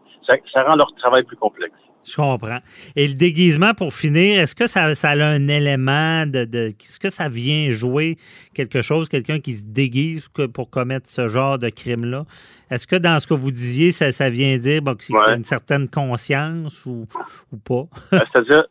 [0.54, 1.74] ça rend leur travail plus complexe.
[2.06, 2.60] Je comprends.
[2.98, 7.08] Et le déguisement, pour finir, est-ce que ça, ça, a un élément de, Est-ce que
[7.08, 8.18] ça vient jouer
[8.54, 12.26] quelque chose, quelqu'un qui se déguise pour commettre ce genre de crime-là?
[12.70, 15.46] Est-ce que dans ce que vous disiez, ça, ça vient dire qu'il y a une
[15.46, 17.06] certaine conscience ou,
[17.54, 17.86] ou pas?
[18.12, 18.66] Ben, c'est-à-dire,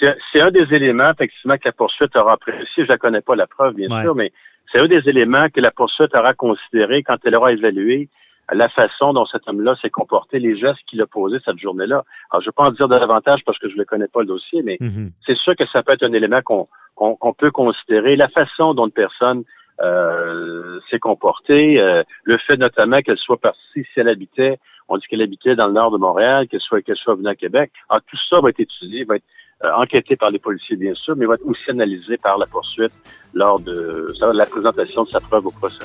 [0.00, 2.84] c'est un des éléments, effectivement, que la poursuite aura apprécié.
[2.84, 4.32] Je ne connais pas la preuve, bien sûr, mais
[4.70, 8.08] c'est un des éléments que la poursuite aura considéré quand elle aura évalué
[8.52, 12.04] la façon dont cet homme-là s'est comporté, les gestes qu'il a posés cette journée-là.
[12.30, 14.26] Alors, je ne vais pas en dire davantage parce que je ne connais pas le
[14.26, 15.10] dossier, mais mhm.
[15.26, 18.14] c'est sûr que ça peut être un élément qu'on peut considérer.
[18.14, 19.42] La façon dont une personne
[19.80, 25.06] euh, s'est comportée, euh, le fait notamment qu'elle soit partie, si elle habitait, on dit
[25.08, 27.72] qu'elle habitait dans le nord de Montréal, qu'elle soit qu'elle soit venue à Québec.
[27.88, 29.24] Alors, tout ça va être étudié, va être
[29.64, 32.92] euh, enquêté par les policiers, bien sûr, mais va être aussi analysé par la poursuite
[33.32, 35.84] lors de la présentation de sa preuve au procès.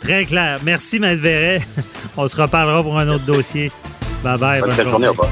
[0.00, 0.60] Très clair.
[0.64, 1.60] Merci, Maître Verret.
[2.16, 3.70] On se reparlera pour un autre dossier.
[4.22, 4.60] Bye bye.
[4.60, 5.08] Bonne, bonne journée.
[5.08, 5.30] Au revoir.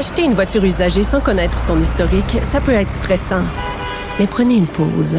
[0.00, 3.42] Acheter une voiture usagée sans connaître son historique, ça peut être stressant.
[4.18, 5.18] Mais prenez une pause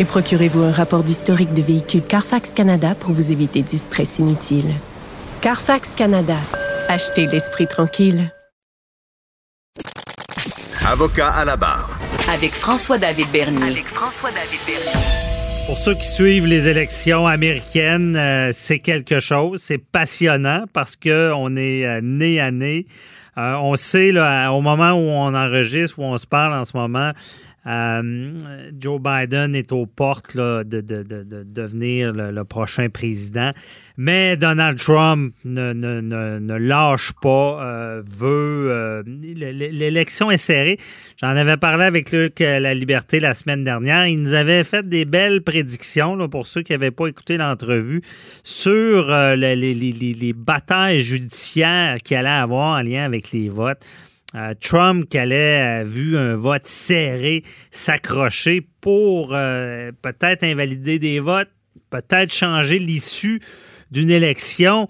[0.00, 4.74] et procurez-vous un rapport d'historique de véhicule Carfax Canada pour vous éviter du stress inutile.
[5.42, 6.34] Carfax Canada.
[6.88, 8.34] Achetez l'esprit tranquille.
[10.84, 12.00] Avocat à la barre.
[12.34, 13.62] Avec François-David Bernier.
[13.62, 15.18] Avec François-David Bernier.
[15.68, 21.30] Pour ceux qui suivent les élections américaines, euh, c'est quelque chose, c'est passionnant parce que
[21.36, 22.86] on est euh, nez à nez.
[23.38, 26.76] Euh, on sait là, au moment où on enregistre, où on se parle en ce
[26.76, 27.12] moment,
[27.66, 28.38] euh,
[28.78, 33.52] Joe Biden est aux portes de, devenir le, prochain président.
[33.96, 39.04] Mais Donald Trump ne, lâche pas, euh, veut.
[39.06, 40.78] L'élection est serrée.
[41.20, 44.06] J'en avais parlé avec Luc La Liberté la semaine dernière.
[44.06, 48.00] Il nous avait fait des belles prédictions, pour ceux qui n'avaient pas écouté l'entrevue,
[48.44, 53.84] sur les, les, batailles judiciaires qu'il allait avoir en lien avec les votes.
[54.34, 61.18] Euh, Trump qui allait, euh, vu un vote serré, s'accrocher pour euh, peut-être invalider des
[61.18, 61.48] votes,
[61.88, 63.40] peut-être changer l'issue
[63.90, 64.86] d'une élection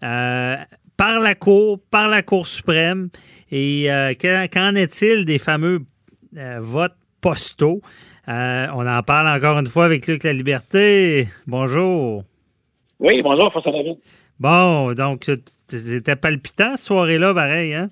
[0.00, 3.10] par la Cour, par la Cour suprême.
[3.50, 3.88] Et
[4.52, 5.80] qu'en est-il des fameux
[6.32, 7.82] votes postaux?
[8.26, 11.26] on en parle encore une fois avec Luc La Liberté.
[11.46, 12.24] Bonjour.
[13.00, 13.96] Oui, bonjour, François David.
[14.38, 15.28] Bon, donc,
[15.68, 17.90] c'était palpitant, ce soirée-là, pareil, hein?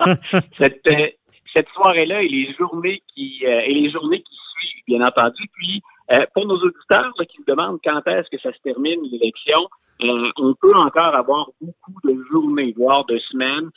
[0.58, 1.08] cette, euh,
[1.52, 5.42] cette soirée-là et les journées qui euh, et les journées qui suivent, bien entendu.
[5.54, 5.82] Puis
[6.12, 9.68] euh, pour nos auditeurs qui se demandent quand est-ce que ça se termine l'élection,
[10.00, 13.70] on peut encore avoir beaucoup de journées, voire de semaines,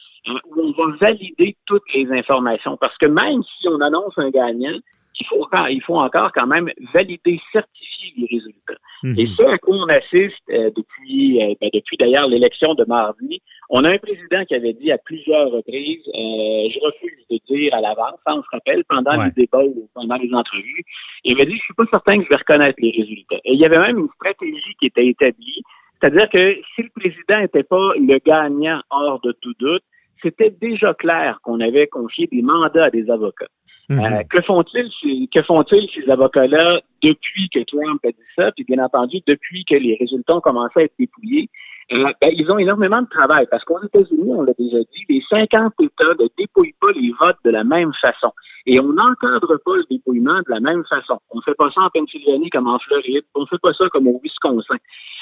[0.48, 2.76] où on va valider toutes les informations.
[2.76, 4.78] Parce que même si on annonce un gagnant,
[5.20, 8.80] il faut, il faut encore quand même valider, certifier les résultats.
[9.04, 9.16] Mhm.
[9.18, 13.42] Et ce à quoi on assiste euh, depuis, euh, ben, depuis d'ailleurs l'élection de mardi,
[13.70, 17.74] on a un président qui avait dit à plusieurs reprises, euh, je refuse de dire
[17.74, 20.84] à l'avance, on se rappelle, pendant les débats ou pendant les entrevues,
[21.24, 23.38] il avait dit, je suis pas certain que je vais reconnaître les résultats.
[23.44, 25.62] Et il y avait même une stratégie qui était établie,
[26.00, 29.84] c'est-à-dire que si le président n'était pas le gagnant hors de tout doute,
[30.22, 33.48] c'était déjà clair qu'on avait confié des mandats à des avocats.
[33.90, 34.00] Mhm.
[34.00, 38.84] Euh, que font-ils que font-ils ces avocats-là depuis que Trump a dit ça, puis bien
[38.84, 41.50] entendu depuis que les résultats ont commencé à être dépouillés?
[41.94, 45.24] Euh, ben, ils ont énormément de travail parce qu'aux États-Unis, on l'a déjà dit, les
[45.30, 48.34] 50 États ne dépouillent pas les votes de la même façon.
[48.66, 51.18] Et on n'encadre pas le dépouillement de la même façon.
[51.30, 53.24] On ne fait pas ça en Pennsylvanie comme en Floride.
[53.36, 54.76] On ne fait pas ça comme au Wisconsin.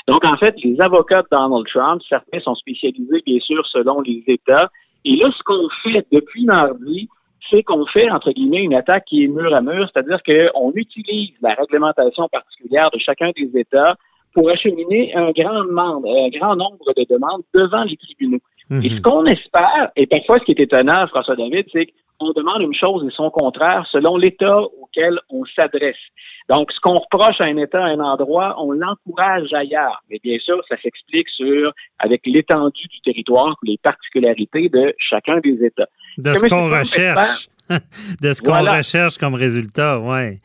[0.08, 4.23] Donc, en fait, les avocats de Donald Trump, certains sont spécialisés, bien sûr, selon les
[4.25, 4.71] États,
[5.08, 7.08] Et là, ce qu'on fait depuis mardi,
[7.49, 11.31] c'est qu'on fait, entre guillemets, une attaque qui est mur à mur, c'est-à-dire qu'on utilise
[11.41, 13.95] la réglementation particulière de chacun des États
[14.34, 18.41] pour acheminer un grand, nombre, un grand nombre de demandes devant les tribunaux.
[18.71, 19.01] Et ce mhm.
[19.01, 21.88] qu'on espère, et parfois ce qui est étonnant, François David, c'est
[22.19, 25.95] qu'on demande une chose et son contraire selon l'État auquel on s'adresse.
[26.49, 30.04] Donc, ce qu'on reproche à un État, à un endroit, on l'encourage ailleurs.
[30.10, 35.63] Mais bien sûr, ça s'explique sur avec l'étendue du territoire, les particularités de chacun des
[35.63, 35.88] États.
[36.17, 37.47] De ce qu'on recherche.
[38.21, 40.39] de ce qu'on recherche comme résultat, oui.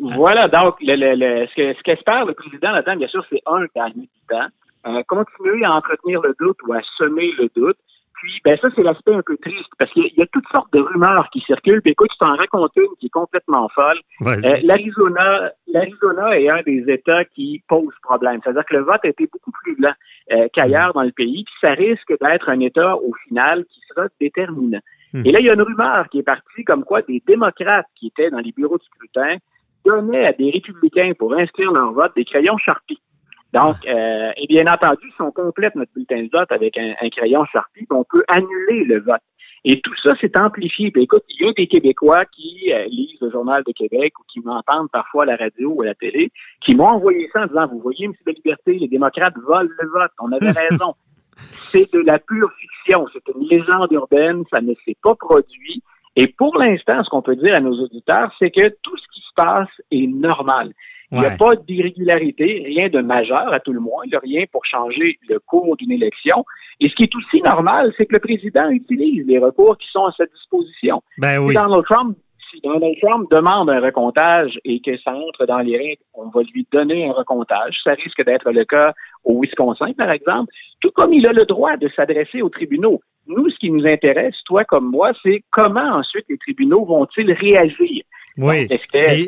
[0.00, 4.46] Voilà, donc le, ce qu'espère le président là-dedans, bien sûr, c'est un gagner du temps,
[4.86, 7.78] euh, continuer à entretenir le doute ou à semer le doute?
[8.14, 10.80] Puis, ben ça, c'est l'aspect un peu triste parce qu'il y, a toutes sortes de
[10.80, 11.82] rumeurs qui circulent.
[11.82, 13.98] Puis, écoute, je t'en raconte une qui est complètement folle.
[14.22, 18.40] Euh, L'Arizona, l'Arizona est un des États qui pose problème.
[18.42, 19.92] C'est-à-dire que le vote a été beaucoup plus lent
[20.32, 21.44] euh, qu'ailleurs dans le pays.
[21.44, 24.80] Puis, ça risque d'être un État au final qui sera déterminant.
[25.12, 25.22] Hmm.
[25.24, 28.06] Et là, il y a une rumeur qui est partie comme quoi des démocrates qui
[28.06, 29.36] étaient dans les bureaux de scrutin
[29.84, 33.00] donnaient à des républicains pour inscrire leur vote des crayons Sharpie.
[33.54, 37.44] Donc, euh, et bien entendu, si on complète notre bulletin de vote avec un, crayon
[37.44, 39.22] Sharpie, on peut annuler le vote.
[39.64, 40.90] Et tout ça, c'est amplifié.
[40.90, 44.24] Puis écoute, il y a des Québécois qui euh, lisent le Journal de Québec ou
[44.30, 47.46] qui m'entendent parfois à la radio ou à la télé, qui m'ont envoyé ça en
[47.46, 48.12] disant, vous voyez, M.
[48.26, 50.10] de Liberté, les démocrates volent le vote.
[50.20, 50.94] On avait raison.
[51.36, 53.06] c'est de la pure fiction.
[53.12, 54.42] C'est une légende urbaine.
[54.50, 55.80] Ça ne s'est pas produit.
[56.16, 59.20] Et pour l'instant, ce qu'on peut dire à nos auditeurs, c'est que tout ce qui
[59.20, 60.72] se passe est normal.
[61.14, 64.20] Il n'y a pas d'irrégularité, rien de majeur à tout le moins, il n'y a
[64.20, 66.44] rien pour changer le cours d'une élection.
[66.80, 70.06] Et ce qui est aussi normal, c'est que le président utilise les recours qui sont
[70.06, 71.02] à sa disposition.
[71.18, 71.54] Ben oui.
[71.54, 72.16] Si Donald Trump,
[72.50, 76.42] si Donald Trump demande un recomptage et que ça entre dans les règles, on va
[76.52, 77.76] lui donner un recomptage.
[77.84, 78.92] Ça risque d'être le cas
[79.24, 83.00] au Wisconsin, par exemple, tout comme il a le droit de s'adresser aux tribunaux.
[83.26, 88.02] Nous, ce qui nous intéresse, toi comme moi, c'est comment ensuite les tribunaux vont-ils réagir?
[88.36, 88.68] Oui.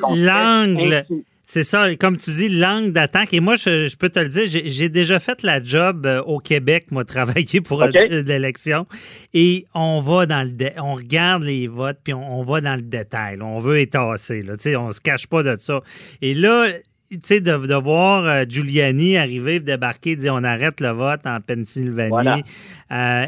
[0.08, 1.04] L'angle
[1.48, 3.32] c'est ça, comme tu dis, langue d'attaque.
[3.32, 6.86] Et moi, je, peux te le dire, j'ai déjà fait la job euh, au Québec,
[6.90, 8.86] moi, travailler pour euh, l'élection.
[9.32, 13.38] Et on va dans le on regarde les votes, puis on, va dans le détail.
[13.40, 15.82] On veut étasser, là, on se cache pas de ça.
[16.20, 16.68] Et là,
[17.12, 22.42] tu sais, de, voir euh, Giuliani arriver, débarquer, dire on arrête le vote en Pennsylvanie.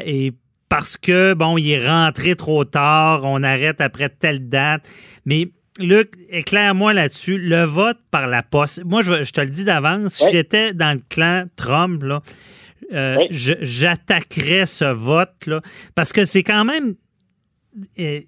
[0.05, 0.33] et
[0.67, 4.87] parce que, bon, il est rentré trop tard, on arrête après telle date.
[5.25, 7.37] Mais Luc, éclaire-moi là-dessus.
[7.37, 8.83] Le vote par la poste.
[8.83, 12.21] Moi, je, te le dis d'avance, si j'étais dans le clan Trump, là,
[12.93, 15.61] euh, j'attaquerais ce vote-là.
[15.95, 16.95] Parce que c'est quand même
[17.97, 18.19] euh,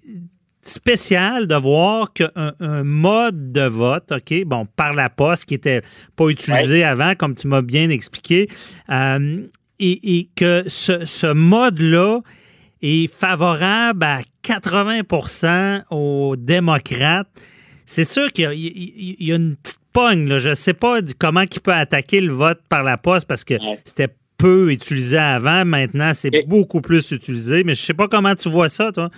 [0.62, 5.82] spécial de voir qu'un un mode de vote, OK, bon, par la poste, qui n'était
[6.16, 8.48] pas utilisé avant, comme tu m'as bien expliqué,
[8.90, 9.46] euh,
[9.78, 12.20] et, que ce, ce mode-là
[12.82, 17.28] est favorable à 80% aux démocrates.
[17.86, 20.28] C'est sûr qu'il y, a une petite pogne.
[20.28, 20.38] Là.
[20.38, 23.54] Je ne sais pas comment il peut attaquer le vote par la poste parce que
[23.84, 25.64] c'était peu utilisé avant.
[25.64, 27.64] Maintenant, c'est beaucoup plus utilisé.
[27.64, 29.08] Mais je ne sais pas comment tu vois ça, toi.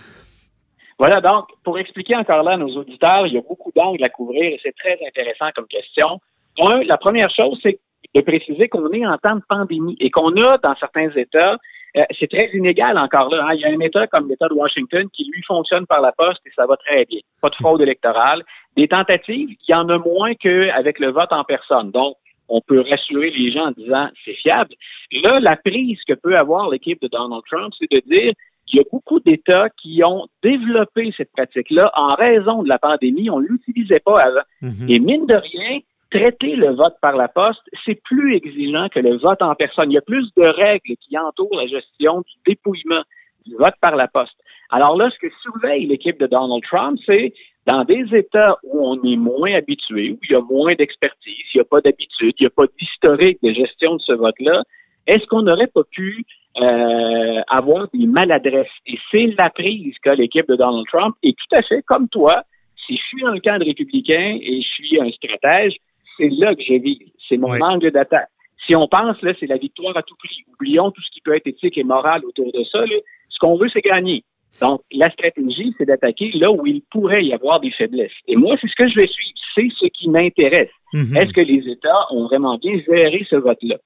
[0.98, 4.08] Voilà, donc, pour expliquer encore là à nos auditeurs, il y a beaucoup d'angles à
[4.08, 6.20] couvrir et c'est très intéressant comme question.
[6.60, 7.80] Un, la première chose, c'est
[8.14, 11.58] de préciser qu'on est en temps de pandémie et qu'on a dans certains États
[11.96, 13.46] euh, c'est très inégal encore là.
[13.46, 13.54] Hein.
[13.54, 16.40] Il y a un État comme l'État de Washington qui, lui, fonctionne par la poste
[16.46, 17.20] et ça va très bien.
[17.40, 18.42] Pas de fraude électorale.
[18.76, 21.92] Des tentatives, il y en a moins qu'avec le vote en personne.
[21.92, 22.16] Donc,
[22.48, 24.74] on peut rassurer les gens en disant c'est fiable.
[25.22, 28.32] Là, la prise que peut avoir l'équipe de Donald Trump, c'est de dire
[28.66, 33.30] qu'il y a beaucoup d'États qui ont développé cette pratique-là en raison de la pandémie.
[33.30, 34.40] On ne l'utilisait pas avant.
[34.62, 34.90] Mm-hmm.
[34.92, 35.80] Et mine de rien,
[36.14, 39.90] traiter le vote par la poste, c'est plus exigeant que le vote en personne.
[39.90, 43.02] Il y a plus de règles qui entourent la gestion du dépouillement
[43.44, 44.36] du vote par la poste.
[44.70, 47.34] Alors là, ce que surveille l'équipe de Donald Trump, c'est
[47.66, 51.56] dans des États où on est moins habitué, où il y a moins d'expertise, il
[51.56, 54.62] n'y a pas d'habitude, il n'y a pas d'historique de gestion de ce vote-là,
[55.06, 56.24] est-ce qu'on n'aurait pas pu
[56.58, 58.68] euh, avoir des maladresses?
[58.86, 61.16] Et c'est la prise qu'a l'équipe de Donald Trump.
[61.22, 62.44] Et tout à fait comme toi,
[62.86, 65.76] si je suis un camp de républicain et je suis un stratège,
[66.16, 67.12] c'est là que je vis.
[67.28, 68.28] C'est mon angle d'attaque.
[68.66, 70.44] Si on pense, là, c'est la victoire à tout prix.
[70.52, 72.84] Oublions tout ce qui peut être éthique et moral autour de ça.
[73.28, 74.24] Ce qu'on veut, c'est gagner.
[74.60, 78.12] Donc, la stratégie, c'est d'attaquer là où il pourrait y avoir des faiblesses.
[78.28, 79.38] Et moi, c'est ce que je vais suivre.
[79.54, 80.70] C'est ce qui m'intéresse.
[80.92, 81.18] Mm-hmm.
[81.18, 83.76] Est-ce que les États ont vraiment bien géré ce vote-là?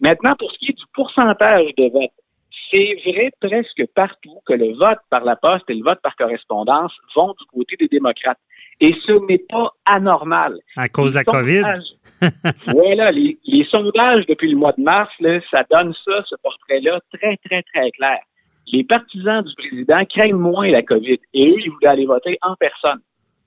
[0.00, 2.10] Maintenant, pour ce qui est du pourcentage de vote,
[2.70, 6.92] c'est vrai presque partout que le vote par la poste et le vote par correspondance
[7.14, 8.38] vont du côté des démocrates.
[8.80, 10.58] Et ce n'est pas anormal.
[10.76, 11.62] À cause de la COVID?
[12.66, 13.38] voilà, les,
[13.70, 15.10] sondages depuis le mois de mars,
[15.50, 18.18] ça donne ça, ce portrait-là, très, très, très clair.
[18.72, 22.54] les partisans du président craignent moins la COVID et eux, ils voulaient aller voter en
[22.56, 23.00] personne.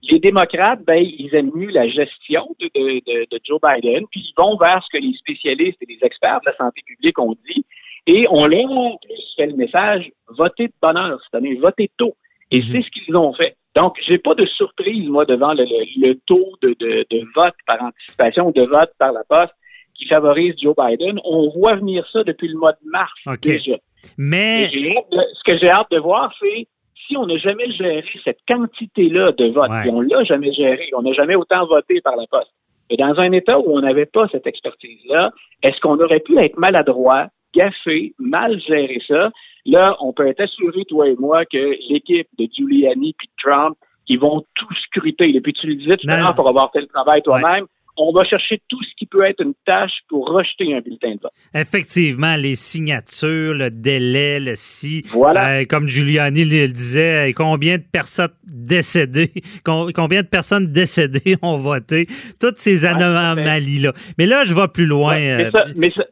[0.04, 4.58] Les démocrates, ben, ils aiment mieux la gestion de, de, Joe Biden, puis ils vont
[4.58, 7.66] vers ce que les spécialistes et les experts de la santé publique ont dit,
[8.08, 8.98] et on leur
[9.36, 12.16] fait le message, votez de bonheur cette année, votez tôt.
[12.50, 12.64] Et mhm.
[12.64, 13.56] c'est ce qu'ils ont fait.
[13.76, 18.91] Donc, j'ai pas de surprise, moi, devant le, taux de, vote par anticipation, de vote
[18.97, 19.53] par la poste
[19.95, 21.20] qui favorise Joe Biden.
[21.24, 23.11] On voit venir ça depuis le mois de mars
[23.41, 23.76] déjà.
[24.17, 26.67] Mais ce que j'ai hâte de voir, c'est
[27.07, 31.01] si on n'a jamais géré cette quantité-là de votes, et on l'a jamais géré, on
[31.01, 32.51] n'a jamais autant voté par la poste.
[32.89, 35.32] Mais dans un État où on n'avait pas cette expertise-là,
[35.63, 39.32] est-ce qu'on aurait pu être maladroit, gaffé, mal gérer ça?
[39.66, 43.78] Là, on peut être assuré, toi et moi, que l'équipe de Giuliani puis Trump,
[44.08, 45.36] ils vont tout scruter.
[45.36, 47.66] Et puis tu le disais tout à l'heure pour avoir fait le travail toi-même
[47.98, 51.20] on va chercher tout ce qui peut être une tâche pour rejeter un bulletin de
[51.22, 51.32] vote.
[51.54, 55.02] Effectivement, les signatures, le délai, le si.
[55.08, 55.60] Voilà.
[55.60, 59.32] Euh, comme Giuliani le disait, combien de personnes décédées,
[59.66, 62.06] combien de personnes décédées ont voté,
[62.40, 63.94] toutes ces anomalies-là.
[64.18, 65.18] Mais là, je vais plus loin.
[65.18, 66.06] Euh, mais, ça,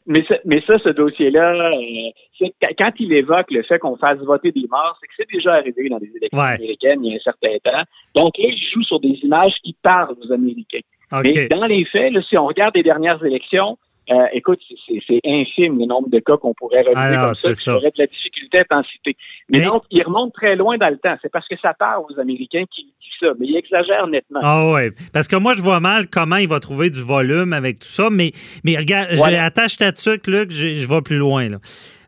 [0.45, 2.47] mais, ça, ce dossier-là, euh,
[2.78, 5.89] quand il évoque le fait qu'on fasse voter des morts, c'est que c'est déjà arrivé
[5.89, 7.84] dans les élections américaines il y a un certain temps.
[8.15, 10.80] Donc là, il joue sur des images qui parlent aux Américains.
[11.11, 13.77] Mais dans les faits, si on regarde les dernières élections,
[14.09, 17.75] euh, écoute, c'est infime le nombre de cas qu'on pourrait relever ah comme ça, ça.
[17.75, 19.17] aurait de la difficulté à en citer.
[19.49, 21.15] Mais, donc, il remonte très loin dans le temps.
[21.21, 24.39] C'est parce que ça part aux Américains qui dit ça, mais il exagère nettement.
[24.43, 27.79] Ah oui, parce que moi, je vois mal comment il va trouver du volume avec
[27.79, 28.31] tout ça, mais,
[28.63, 31.49] mais regarde, j'attache ta tuque, là, que je, je vais plus loin.
[31.49, 31.57] Là.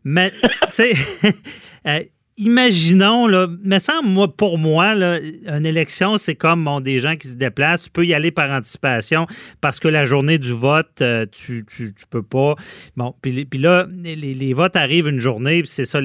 [0.06, 0.32] Mais,
[0.72, 0.92] tu sais,
[1.86, 2.00] euh,
[2.40, 7.18] imaginons, là, mais ça, moi, pour moi, là, une élection, c'est comme bon, des gens
[7.18, 7.84] qui se déplacent.
[7.84, 9.28] Tu peux y aller par anticipation
[9.60, 12.56] parce que la journée du vote, euh, tu, tu, peux pas.
[12.96, 16.00] Bon, puis, puis là, les, votes arrivent une journée, puis c'est ça,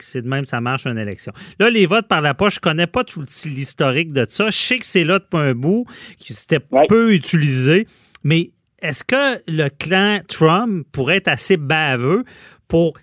[0.00, 1.32] c'est de même ça marche une élection.
[1.58, 4.48] Là, les votes par la poche, je connais pas tout l'historique de ça.
[4.48, 5.84] Je sais que c'est là depuis un bout,
[6.18, 7.86] que c'était peu utilisé,
[8.22, 12.24] mais est-ce que le clan Trump pourrait être assez baveux
[12.68, 12.94] pour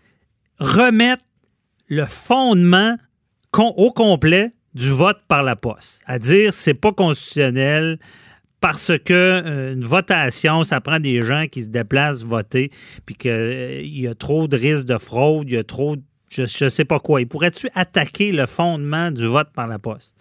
[0.60, 1.24] remettre
[1.92, 2.96] le fondement
[3.60, 6.02] au complet du vote par la poste.
[6.08, 8.00] À dire, c'est pas constitutionnel
[8.62, 12.70] parce que euh, une votation, ça prend des gens qui se déplacent voter,
[13.06, 16.02] puis qu'il euh, y a trop de risques de fraude, il y a trop de,
[16.30, 17.20] je, ne sais pas quoi.
[17.20, 20.16] Il pourrait-tu attaquer le fondement du vote par la poste?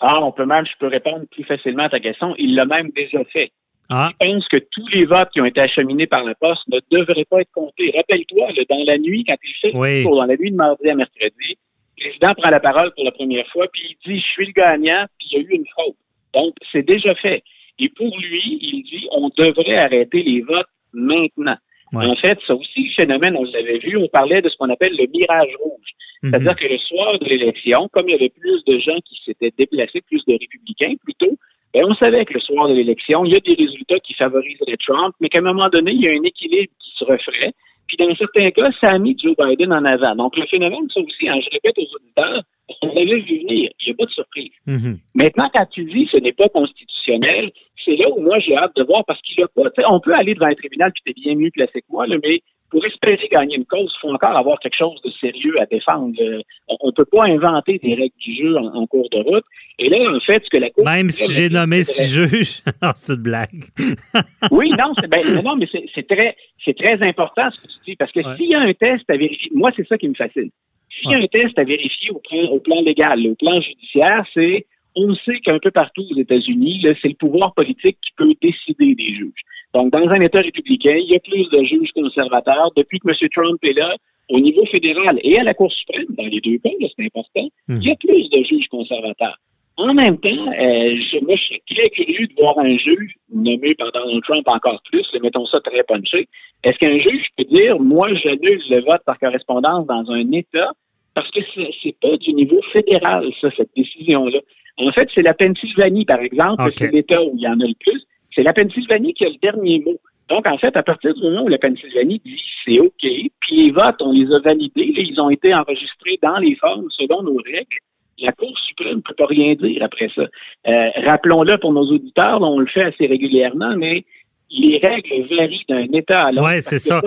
[0.00, 2.34] Ah, on peut même, je peux répondre plus facilement à ta question.
[2.38, 3.52] Il l'a même déjà fait.
[3.90, 4.10] Ah.
[4.12, 7.24] Je pense que tous les votes qui ont été acheminés par la poste ne devraient
[7.24, 7.92] pas être comptés.
[7.96, 10.04] Rappelle-toi, dans la nuit, quand il fait oui.
[10.04, 11.58] dans la nuit de mardi à mercredi,
[11.98, 14.52] le président prend la parole pour la première fois, puis il dit Je suis le
[14.52, 15.96] gagnant, puis il y a eu une faute.
[16.34, 17.42] Donc, c'est déjà fait.
[17.80, 21.56] Et pour lui, il dit On devrait arrêter les votes maintenant.
[21.92, 24.96] En fait, ça aussi, le phénomène, on l'avait vu, on parlait de ce qu'on appelle
[24.96, 25.90] le mirage rouge.
[26.22, 26.30] Mhm.
[26.30, 29.52] C'est-à-dire que le soir de l'élection, comme il y avait plus de gens qui s'étaient
[29.58, 31.36] déplacés, plus de républicains plutôt,
[31.74, 35.14] on savait que le soir de l'élection, il y a des résultats qui favoriseraient Trump,
[35.20, 37.54] mais qu'à un moment donné, il y a un équilibre qui se referait.
[37.86, 40.14] Puis dans certains cas, ça a mis Joe Biden en avant.
[40.14, 42.42] Donc le phénomène, ça aussi, hein, je répète aux auditeurs,
[42.82, 43.70] on l'avait vu venir.
[43.80, 44.52] Il n'y a pas de surprise.
[44.68, 44.96] Mm-hmm.
[45.14, 47.50] Maintenant, quand tu dis que ce n'est pas constitutionnel,
[47.84, 49.70] c'est là où moi j'ai hâte de voir parce qu'il a pas.
[49.88, 52.42] On peut aller devant un tribunal, puis t'es bien mieux placé que moi, là, mais
[52.70, 56.14] pour espérer gagner une cause, il faut encore avoir quelque chose de sérieux à défendre.
[56.20, 59.44] Euh, on ne peut pas inventer des règles du jeu en, cours de route.
[59.78, 60.84] Et là, en fait, ce que la Cour...
[60.84, 62.62] Même si j'ai nommé six juges,
[62.94, 63.64] c'est une blague.
[64.52, 66.36] oui, non, ben, non mais c'est très,
[66.76, 69.50] très important ce que tu dis, parce que s'il y a un test à vérifier,
[69.52, 70.50] moi, c'est ça qui me fascine.
[70.90, 74.24] S'il y a un test à vérifier au plan, au plan légal, au plan judiciaire,
[74.32, 74.66] c'est
[74.96, 79.14] on sait qu'un peu partout aux États-Unis, c'est le pouvoir politique qui peut décider des
[79.14, 79.42] juges.
[79.74, 82.70] Donc, dans un État républicain, il y a plus de juges conservateurs.
[82.76, 83.28] Depuis que M.
[83.32, 83.94] Trump est là,
[84.28, 87.78] au niveau fédéral et à la Cour suprême, dans les deux cas, c'est important, hmm.
[87.80, 89.38] il y a plus de juges conservateurs.
[89.76, 93.74] En même temps, euh, je, moi, je suis très curieux de voir un juge nommé
[93.74, 96.28] par Donald Trump encore plus, mettons ça très punché.
[96.64, 100.72] Est-ce qu'un juge peut dire, moi, j'annule le vote par correspondance dans un État
[101.14, 101.40] parce que
[101.82, 104.40] c'est pas du niveau fédéral, ça, cette décision-là?
[104.80, 107.74] En fait, c'est la Pennsylvanie, par exemple, c'est l'État où il y en a le
[107.78, 108.02] plus.
[108.34, 109.98] C'est la Pennsylvanie qui a le dernier mot.
[110.28, 113.70] Donc, en fait, à partir du moment où la Pennsylvanie dit c'est OK, puis les
[113.72, 117.76] votes, on les a validés, ils ont été enregistrés dans les formes selon nos règles,
[118.20, 120.22] la Cour suprême ne peut pas rien dire après ça.
[120.22, 124.04] Euh, rappelons-le pour nos auditeurs, on le fait assez régulièrement, mais
[124.50, 126.48] les règles varient d'un État à l'autre.
[126.48, 127.00] Oui, c'est ça.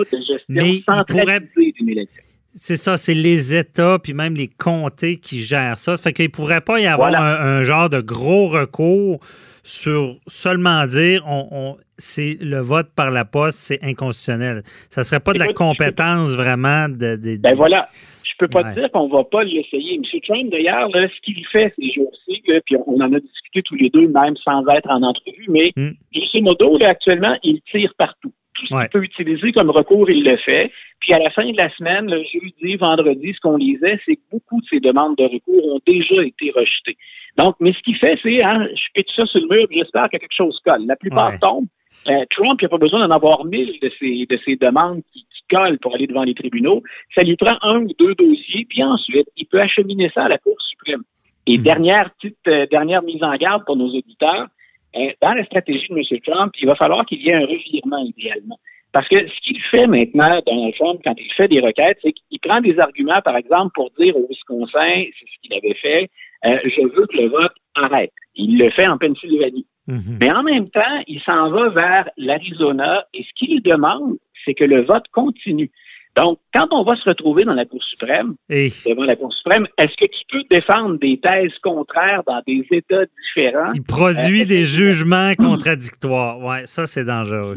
[0.48, 1.40] mais il pourrait...
[2.56, 5.96] C'est ça, c'est les États puis même les comtés qui gèrent ça.
[5.96, 9.18] Fait qu'il ne pourrait pas y avoir un, genre de gros recours
[9.64, 14.62] sur seulement dire on, c'est le vote par la poste, c'est inconstitutionnel.
[14.90, 17.86] Ça serait pas de la compétence vraiment de, Ben voilà.
[18.38, 19.94] peux pas te dire qu'on va pas l'essayer.
[19.94, 20.02] M.
[20.26, 24.08] Trump, d'ailleurs, ce qu'il fait ces jours-ci, puis on en a discuté tous les deux,
[24.08, 25.90] même sans être en entrevue, mais mm.
[26.14, 28.32] grosso modo, actuellement, il tire partout.
[28.54, 30.70] Tout ce qu'il peut utiliser comme recours, il le fait.
[31.00, 34.22] Puis à la fin de la semaine, le jeudi, vendredi, ce qu'on lisait, c'est que
[34.30, 36.96] beaucoup de ces demandes de recours ont déjà été rejetées.
[37.36, 40.16] Donc, mais ce qu'il fait, c'est, hein, je pitch ça sur le mur, j'espère que
[40.18, 40.86] quelque chose colle.
[40.86, 41.66] La plupart tombent.
[42.08, 45.78] Euh, Trump n'a pas besoin d'en avoir mille de ces, de ces demandes qui, collent
[45.78, 46.82] pour aller devant les tribunaux.
[47.14, 50.38] Ça lui prend un ou deux dossiers, puis ensuite, il peut acheminer ça à la
[50.38, 51.02] Cour suprême.
[51.46, 51.64] Et mhm.
[51.64, 54.46] dernière petite euh, dernière mise en garde pour nos auditeurs,
[55.20, 56.20] dans la stratégie de M.
[56.26, 58.58] Trump, il va falloir qu'il y ait un revirement idéalement.
[58.92, 62.38] Parce que ce qu'il fait maintenant, Donald Trump, quand il fait des requêtes, c'est qu'il
[62.38, 66.08] prend des arguments, par exemple, pour dire au Wisconsin, c'est ce qu'il avait fait,
[66.44, 68.12] je veux que le vote arrête.
[68.36, 69.66] Il le fait en Pennsylvanie.
[69.88, 70.18] Mhm.
[70.20, 74.64] Mais en même temps, il s'en va vers l'Arizona et ce qu'il demande, c'est que
[74.64, 75.70] le vote continue.
[76.16, 79.96] Donc, quand on va se retrouver dans la Cour suprême, devant la Cour suprême, est-ce
[79.96, 83.72] que tu peux défendre des thèses contraires dans des États différents?
[83.74, 86.38] Il produit euh, des jugements contradictoires.
[86.38, 87.54] Oui, ça, c'est dangereux.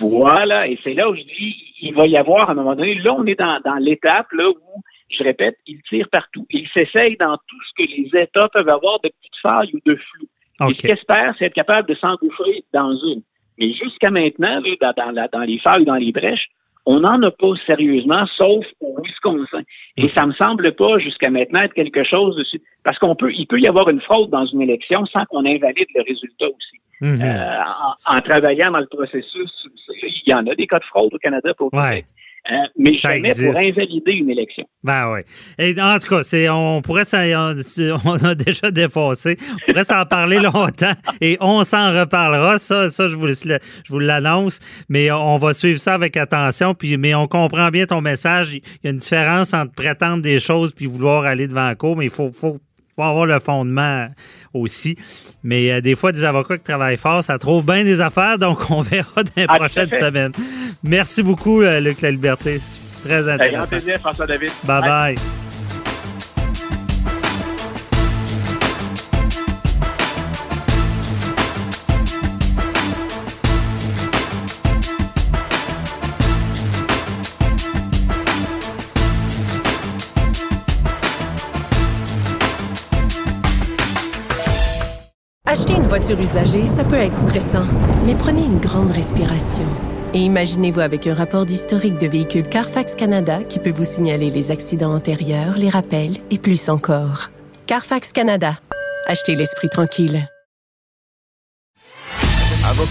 [0.00, 0.68] Voilà.
[0.68, 3.14] Et c'est là où je dis, il va y avoir à un moment donné, là,
[3.14, 6.46] on est dans, dans l'étape là où, je répète, il tire partout.
[6.50, 9.96] Il s'essaye dans tout ce que les États peuvent avoir de petites failles ou de
[9.96, 10.26] flou.
[10.68, 13.22] Et ce qu'il espère, c'est être capable de s'engouffrer dans une.
[13.58, 16.48] Mais jusqu'à maintenant, dans, dans, les failles, dans les brèches,
[16.86, 19.62] on n'en a pas sérieusement, sauf au Wisconsin.
[19.96, 23.46] Et ça me semble pas jusqu'à maintenant être quelque chose de parce qu'on peut, il
[23.46, 26.80] peut y avoir une fraude dans une élection sans qu'on invalide le résultat aussi.
[27.00, 27.20] Mhm.
[27.20, 27.58] Euh,
[28.06, 29.50] en, travaillant dans le processus,
[30.02, 32.04] il y en a des cas de fraude au Canada pour ouais.
[32.50, 34.64] Euh, mais jamais pour invalider une élection.
[34.84, 35.20] Ben oui.
[35.58, 37.02] Et en tout cas, c'est, on pourrait
[38.04, 39.36] on, a déjà défoncé.
[39.52, 42.58] On pourrait s'en parler longtemps et on s'en reparlera.
[42.58, 44.60] Ça, ça je vous, je vous l'annonce.
[44.88, 46.74] Mais on va suivre ça avec attention.
[46.74, 48.54] Puis, mais on comprend bien ton message.
[48.54, 51.96] Il y a une différence entre prétendre des choses puis vouloir aller devant la cour,
[51.96, 52.58] mais il faut, faut
[52.96, 54.08] faut avoir le fondement
[54.54, 54.96] aussi.
[55.44, 58.70] Mais euh, des fois, des avocats qui travaillent fort, ça trouve bien des affaires, donc
[58.70, 60.32] on verra dans les ah, prochaines semaines.
[60.82, 62.60] Merci beaucoup, euh, Luc La Liberté.
[63.04, 63.58] Très intéressant.
[63.58, 64.50] Avec plaisir, François David.
[64.64, 64.80] bye.
[64.80, 65.16] bye.
[85.56, 87.64] Acheter une voiture usagée, ça peut être stressant,
[88.04, 89.64] mais prenez une grande respiration.
[90.12, 94.50] Et imaginez-vous avec un rapport d'historique de véhicule Carfax Canada qui peut vous signaler les
[94.50, 97.30] accidents antérieurs, les rappels et plus encore.
[97.66, 98.58] Carfax Canada.
[99.06, 100.28] Achetez l'esprit tranquille.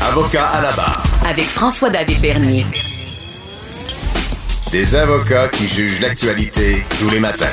[0.01, 1.03] Avocat à la barre.
[1.23, 2.65] Avec François-David Bernier.
[4.71, 7.45] Des avocats qui jugent l'actualité tous les matins.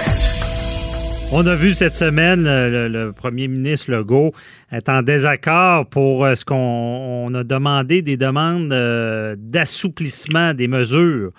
[1.35, 4.33] On a vu cette semaine le, premier ministre Legault
[4.71, 11.33] être en désaccord pour euh, ce qu'on a demandé des demandes euh, d'assouplissement des mesures.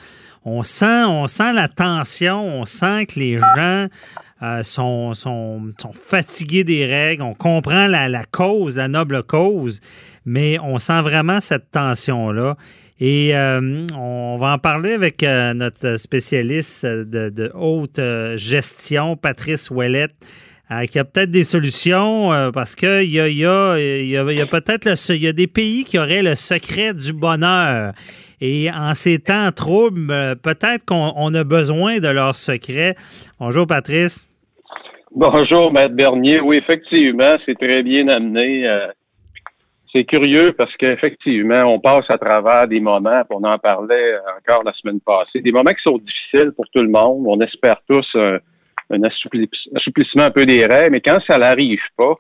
[0.45, 3.87] On sent, on sent la tension, on sent que les gens
[4.43, 5.13] euh, sont,
[5.93, 7.21] fatigués des règles.
[7.23, 9.79] On comprend la, cause, la noble cause,
[10.25, 12.57] mais on sent vraiment cette tension-là.
[12.99, 18.01] Et euh, on va en parler avec euh, notre spécialiste de, haute
[18.35, 20.13] gestion, Patrice Ouellette,
[20.89, 25.99] qui a peut-être des solutions parce qu'il y a, peut-être y a des pays qui
[25.99, 27.93] auraient le secret du bonheur.
[28.41, 32.95] Et en ces temps troubles, peut-être qu'on a besoin de leur secret.
[33.39, 34.27] Bonjour, Patrice.
[35.15, 36.39] Bonjour, Maître Bernier.
[36.39, 38.67] Oui, effectivement, c'est très bien amené
[39.93, 44.73] c'est curieux parce qu'effectivement, on passe à travers des moments, on en parlait encore la
[44.73, 47.25] semaine passée, des moments qui sont difficiles pour tout le monde.
[47.27, 48.39] On espère tous un,
[49.03, 52.15] assouplissement un peu des règles, mais quand ça n'arrive pas,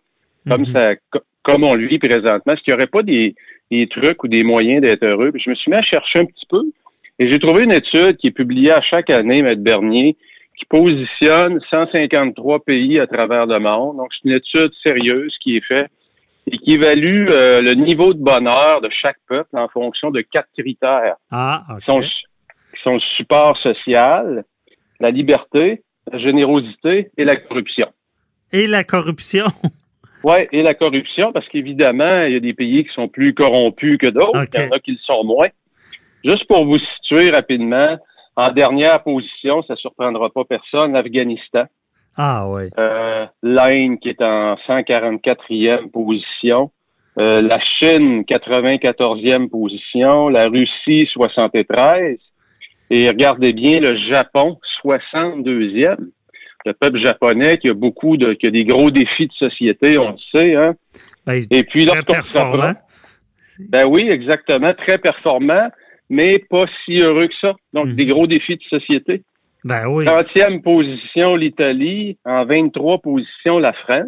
[0.47, 0.65] comme mhm.
[0.67, 0.91] ça,
[1.41, 3.35] comme on le vit présentement, est-ce qu'il n'y aurait pas des,
[3.89, 5.31] trucs ou des moyens d'être heureux?
[5.35, 6.61] je me suis mis à chercher un petit peu
[7.17, 10.15] et j'ai trouvé une étude qui est publiée à chaque année, Maître Bernier,
[10.63, 13.97] qui positionne 153 pays à travers le monde.
[13.97, 15.91] Donc, c'est une étude sérieuse qui est faite
[16.47, 20.49] et qui évalue euh, le niveau de bonheur de chaque peuple en fonction de quatre
[20.57, 21.15] critères.
[21.31, 22.01] Ah, Son,
[22.83, 24.43] son support social,
[24.99, 27.87] la liberté, la générosité et la corruption.
[28.51, 29.45] Et la corruption?
[30.25, 33.97] Oui, et la corruption, parce qu'évidemment, il y a des pays qui sont plus corrompus
[33.97, 35.49] que d'autres, il y en a qui le sont moins.
[36.23, 37.97] Juste pour vous situer rapidement,
[38.35, 41.65] en dernière position, ça ne surprendra pas personne, l'Afghanistan.
[42.15, 42.69] Ah oui.
[42.77, 46.71] Euh, L'Inde qui est en 144e position.
[47.19, 50.29] Euh, la Chine, 94e position.
[50.29, 52.17] La Russie, 73.
[52.89, 55.97] Et regardez bien le Japon, 62e.
[56.65, 60.11] Le peuple japonais qui a beaucoup de, qui a des gros défis de société, on
[60.11, 60.75] le sait, hein.
[61.25, 62.73] Ben, Et puis très performant.
[63.59, 65.69] Ben oui, exactement, très performant,
[66.09, 67.53] mais pas si heureux que ça.
[67.73, 67.95] Donc, Mhm.
[67.95, 69.21] des gros défis de société.
[69.63, 70.05] Ben oui.
[70.05, 72.17] 30e position, l'Italie.
[72.25, 74.07] En 23 positions, la France.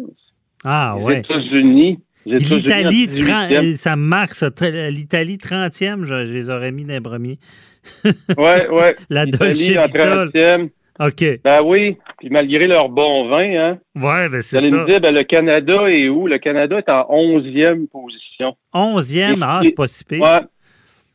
[0.64, 1.18] Ah les ouais.
[1.20, 1.98] États-Unis.
[2.26, 3.48] les États-Unis L'Italie, 18e.
[3.62, 4.48] 30 ça marque ça.
[4.90, 7.38] L'Italie 30e, je, je les aurais mis dans les premiers.
[8.36, 8.96] Ouais, ouais.
[9.10, 10.26] La Dolce en Vita.
[10.26, 10.68] 30e.
[10.98, 11.24] OK.
[11.44, 11.96] Ben oui.
[12.18, 13.78] Puis malgré leur bon vin, hein.
[13.94, 14.76] Ouais, ben Vous c'est allez ça.
[14.76, 16.26] me dire, ben, le Canada est où?
[16.26, 18.56] Le Canada est en 11e position.
[18.74, 20.22] 11e, ah, c'est pas si pire.
[20.22, 20.40] Ouais.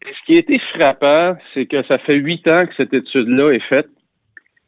[0.06, 3.52] Et ce qui a été frappant, c'est que ça fait huit ans que cette étude-là
[3.52, 3.90] est faite.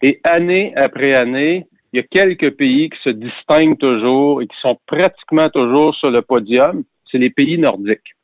[0.01, 4.55] Et année après année, il y a quelques pays qui se distinguent toujours et qui
[4.61, 6.83] sont pratiquement toujours sur le podium.
[7.11, 8.15] C'est les pays nordiques.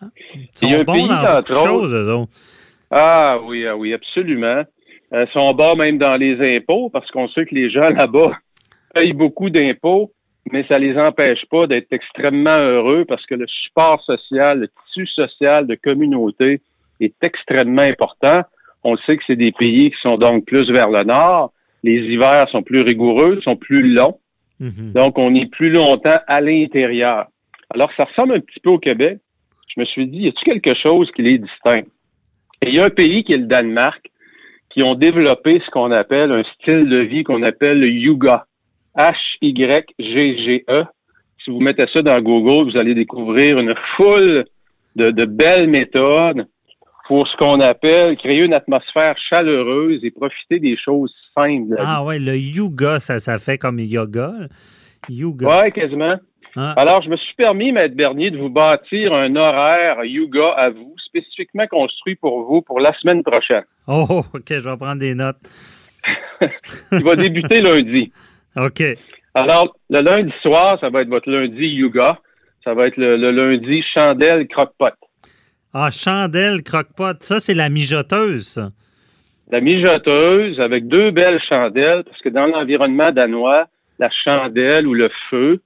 [0.00, 2.12] Ils il y a sont un bons pays, dans entre beaucoup de autres- choses, eux
[2.12, 2.32] autres.
[2.90, 4.62] Ah oui, ah oui, absolument.
[5.12, 8.32] Euh, Ils sont bas même dans les impôts parce qu'on sait que les gens là-bas
[8.94, 10.12] payent beaucoup d'impôts,
[10.52, 15.06] mais ça les empêche pas d'être extrêmement heureux parce que le support social, le tissu
[15.06, 16.60] social de communauté
[17.00, 18.42] est extrêmement important.
[18.84, 21.52] On sait que c'est des pays qui sont donc plus vers le nord.
[21.82, 24.18] Les hivers sont plus rigoureux, sont plus longs.
[24.60, 24.92] Mhm.
[24.92, 27.26] Donc, on est plus longtemps à l'intérieur.
[27.70, 29.18] Alors, ça ressemble un petit peu au Québec.
[29.74, 31.86] Je me suis dit, y a-t-il quelque chose qui les distingue?
[32.62, 34.10] Et il y a un pays qui est le Danemark,
[34.70, 38.46] qui ont développé ce qu'on appelle un style de vie qu'on appelle le Yuga.
[38.96, 40.64] H-Y-G-G-E.
[40.68, 40.84] E.
[41.44, 44.44] Si vous mettez ça dans Google, vous allez découvrir une foule
[44.96, 46.46] de, de belles méthodes
[47.06, 51.76] pour ce qu'on appelle créer une atmosphère chaleureuse et profiter des choses simples.
[51.78, 54.32] Ah ouais, le yoga, ça, ça fait comme yoga.
[55.08, 55.62] Yoga.
[55.62, 56.16] Ouais, quasiment.
[56.56, 56.74] Ah.
[56.76, 60.94] Alors, je me suis permis, Maître Bernier, de vous bâtir un horaire yoga à vous,
[61.06, 63.64] spécifiquement construit pour vous pour la semaine prochaine.
[63.86, 65.36] Oh, OK, je vais prendre des notes.
[66.92, 68.12] Il va débuter lundi.
[68.56, 68.82] OK.
[69.34, 72.18] Alors, le lundi soir, ça va être votre lundi yoga.
[72.64, 74.94] Ça va être le, le lundi chandelle croque-pot.
[75.72, 77.16] Ah, chandelle, croque-pot.
[77.20, 78.70] Ça, c'est la mijoteuse, ça.
[79.50, 83.66] La mijoteuse avec deux belles chandelles, parce que dans l'environnement danois,
[83.98, 85.60] la chandelle ou le feu,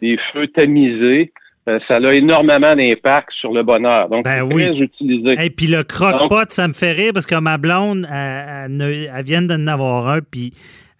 [0.00, 1.32] des feux tamisés,
[1.68, 4.08] euh, ça a énormément d'impact sur le bonheur.
[4.10, 4.64] Donc, Ben c'est oui.
[4.70, 5.34] très utilisé.
[5.44, 9.42] Et puis le croque-pot, ça me fait rire parce que ma blonde, elle, elle vient
[9.42, 10.52] d'en avoir un, puis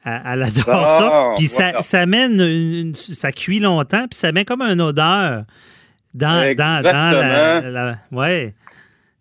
[0.04, 1.32] elle, adore Ah, ça.
[1.36, 1.82] Puis ça, voilà.
[1.82, 2.92] ça une-
[3.32, 5.44] cuit longtemps, puis ça met comme une odeur
[6.14, 8.54] dans, dans, dans la, la- Ouais,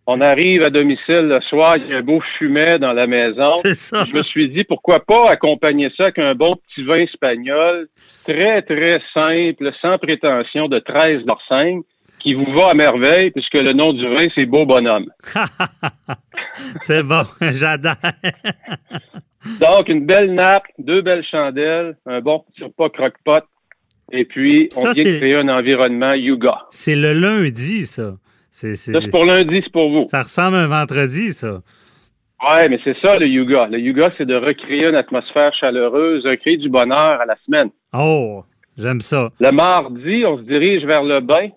[0.06, 3.54] On arrive à domicile le soir, il y a un beau fumet dans la maison.
[3.62, 4.04] c'est ça.
[4.10, 7.88] Je me suis dit, pourquoi pas accompagner ça avec un bon petit vin espagnol,
[8.26, 11.82] très, très simple, sans prétention, de 13 d'Orsaigne,
[12.20, 15.10] qui vous va à merveille, puisque le nom du vin, c'est Beau Bonhomme.
[16.82, 17.96] c'est bon, j'adore.
[19.60, 23.44] Donc, une belle nappe, deux belles chandelles, un bon petit repas croque-pot,
[24.12, 26.62] et puis on Ça, vient de créer un environnement yoga.
[26.70, 28.16] C'est le lundi, ça.
[28.52, 30.06] C'est, c'est- Ça, c'est pour lundi, c'est pour vous.
[30.08, 31.62] ça ressemble à un vendredi, ça.
[32.46, 33.68] Ouais, mais c'est ça, le yoga.
[33.68, 37.70] Le yoga, c'est de recréer une atmosphère chaleureuse, recréer du bonheur à la semaine.
[37.94, 38.44] Oh,
[38.78, 39.30] j'aime ça.
[39.39, 41.48] Le mardi, on se dirige vers le bain.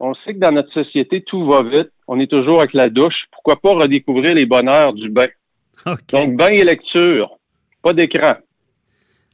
[0.00, 1.90] On sait que dans notre société, tout va vite.
[2.08, 3.24] On est toujours avec la douche.
[3.32, 5.28] Pourquoi pas redécouvrir les bonheurs du bain?
[6.12, 7.38] Donc, bain et lecture.
[7.82, 8.34] Pas d'écran.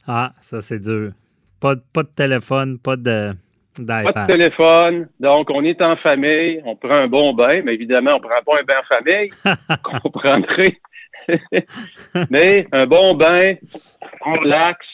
[0.07, 1.11] Ah, ça, c'est dur.
[1.59, 3.31] Pas, de- pas de téléphone, pas de,
[3.77, 5.07] Pas de téléphone.
[5.19, 6.61] Donc, on est en famille.
[6.65, 7.61] On prend un bon bain.
[7.63, 9.29] Mais évidemment, on prend pas un bain en famille.
[9.83, 10.77] qu'on prendrait.
[12.29, 13.55] mais un bon bain,
[14.25, 14.87] on relaxe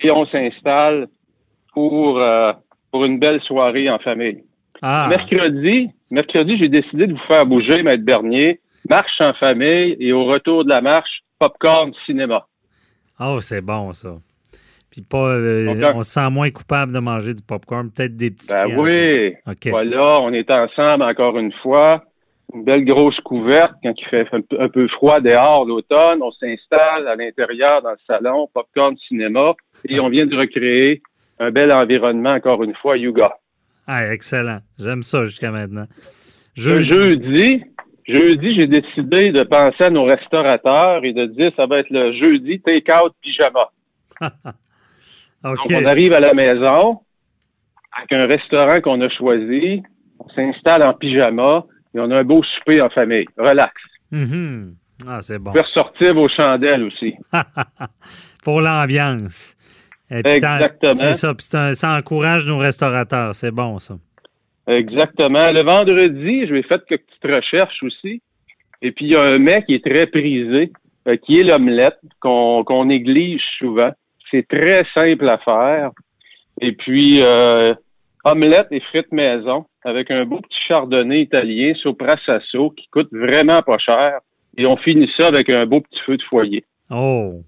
[0.00, 1.06] et on s'installe
[1.72, 2.52] pour, euh,
[2.90, 4.42] pour une belle soirée en famille.
[4.82, 8.60] Ah, Mercredi, mercredi, j'ai décidé de vous faire bouger, Maître Bernier.
[8.88, 12.46] Marche en famille et au retour de la marche, popcorn cinéma.
[13.20, 14.16] oh, c'est bon, ça.
[14.90, 18.30] Puis pas, euh, Donc, on se sent moins coupable de manger du popcorn, peut-être des
[18.30, 18.48] petits.
[18.48, 19.34] Ben oui.
[19.46, 19.68] OK.
[19.68, 22.04] Voilà, on est ensemble encore une fois.
[22.54, 24.26] Une belle grosse couverte quand il fait
[24.58, 26.20] un peu, froid dehors l'automne.
[26.22, 29.52] On s'installe à l'intérieur dans le salon, popcorn cinéma,
[29.86, 31.02] et on vient de recréer
[31.38, 33.34] un bel environnement encore une fois, yoga.
[33.86, 34.60] Ah, excellent.
[34.78, 35.86] J'aime ça jusqu'à maintenant.
[36.54, 36.88] Jeudi.
[36.88, 37.64] jeudi,
[38.08, 42.12] jeudi, j'ai décidé de penser à nos restaurateurs et de dire ça va être le
[42.18, 43.70] jeudi take-out pyjama.
[45.44, 47.00] Donc, on arrive à la maison
[47.96, 49.82] avec un restaurant qu'on a choisi.
[50.18, 53.26] On s'installe en pyjama et on a un beau souper en famille.
[53.36, 53.72] Relax.
[54.10, 54.74] Mhm.
[55.06, 55.50] Ah, c'est bon.
[55.50, 57.14] On peut ressortir vos chandelles aussi.
[58.44, 59.54] Pour l'ambiance.
[60.10, 60.94] Exactement.
[60.94, 61.74] C'est ça.
[61.74, 63.34] Ça encourage nos restaurateurs.
[63.34, 63.94] C'est bon, ça.
[64.68, 65.50] Exactement.
[65.50, 68.22] Le vendredi, je vais faire quelques petites recherches aussi.
[68.82, 70.72] Et puis, il y a un mec qui est très prisé.
[71.24, 73.90] qui est l'omelette, qu'on néglige souvent.
[74.30, 75.90] C'est très simple à faire.
[76.60, 77.74] Et puis, euh,
[78.24, 83.78] omelette et frites maison avec un beau petit chardonnay italien Soprasasso qui coûte vraiment pas
[83.78, 84.20] cher.
[84.56, 86.64] Et on finit ça avec un beau petit feu de foyer.
[86.90, 87.42] Oh,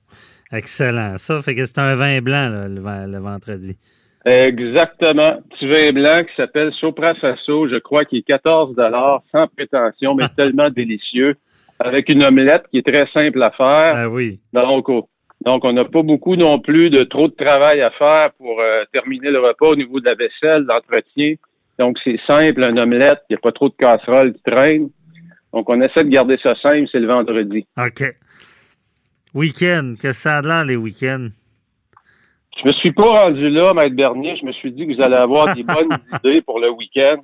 [0.52, 1.18] excellent.
[1.18, 3.76] Ça fait que c'est un vin blanc le, vendredi.
[4.24, 5.38] Exactement.
[5.50, 7.68] Petit vin blanc qui s'appelle Soprasasso.
[7.68, 8.76] Je crois qu'il est 14
[9.32, 11.36] sans prétention, mais tellement délicieux.
[11.78, 13.92] Avec une omelette qui est très simple à faire.
[13.96, 14.38] Ah oui.
[14.52, 14.86] Donc,
[15.44, 18.84] donc, on n'a pas beaucoup non plus de trop de travail à faire pour euh,
[18.92, 21.34] terminer le repas au niveau de la vaisselle, l'entretien.
[21.78, 24.90] Donc, c'est simple, un omelette, il n'y a pas trop de casseroles qui traînent.
[25.54, 27.66] Donc, on essaie de garder ça simple, c'est le vendredi.
[27.78, 28.14] OK.
[29.32, 31.28] Week-end, qu'est-ce que ça a l'air, les week-ends?
[32.62, 34.36] Je me suis pas rendu là, Maître Bernier.
[34.36, 37.16] Je me suis dit que vous allez avoir des bonnes idées pour le week-end.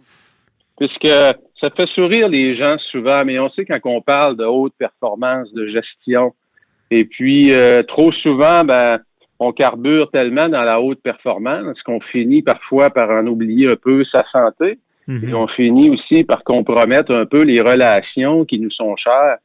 [0.79, 1.09] Puisque
[1.61, 5.53] ça fait sourire les gens souvent, mais on sait quand on parle de haute performance,
[5.55, 6.35] de gestion,
[6.91, 9.01] et puis, euh, trop souvent, ben,
[9.39, 14.05] on carbure tellement dans la haute performance qu'on finit parfois par en oublier un peu
[14.05, 14.79] sa santé.
[15.09, 15.29] Mhm.
[15.29, 19.39] Et on finit aussi par compromettre un peu les relations qui nous sont chères.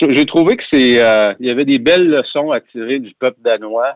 [0.00, 3.38] J'ai trouvé que c'est, euh, il y avait des belles leçons à tirer du peuple
[3.42, 3.94] danois,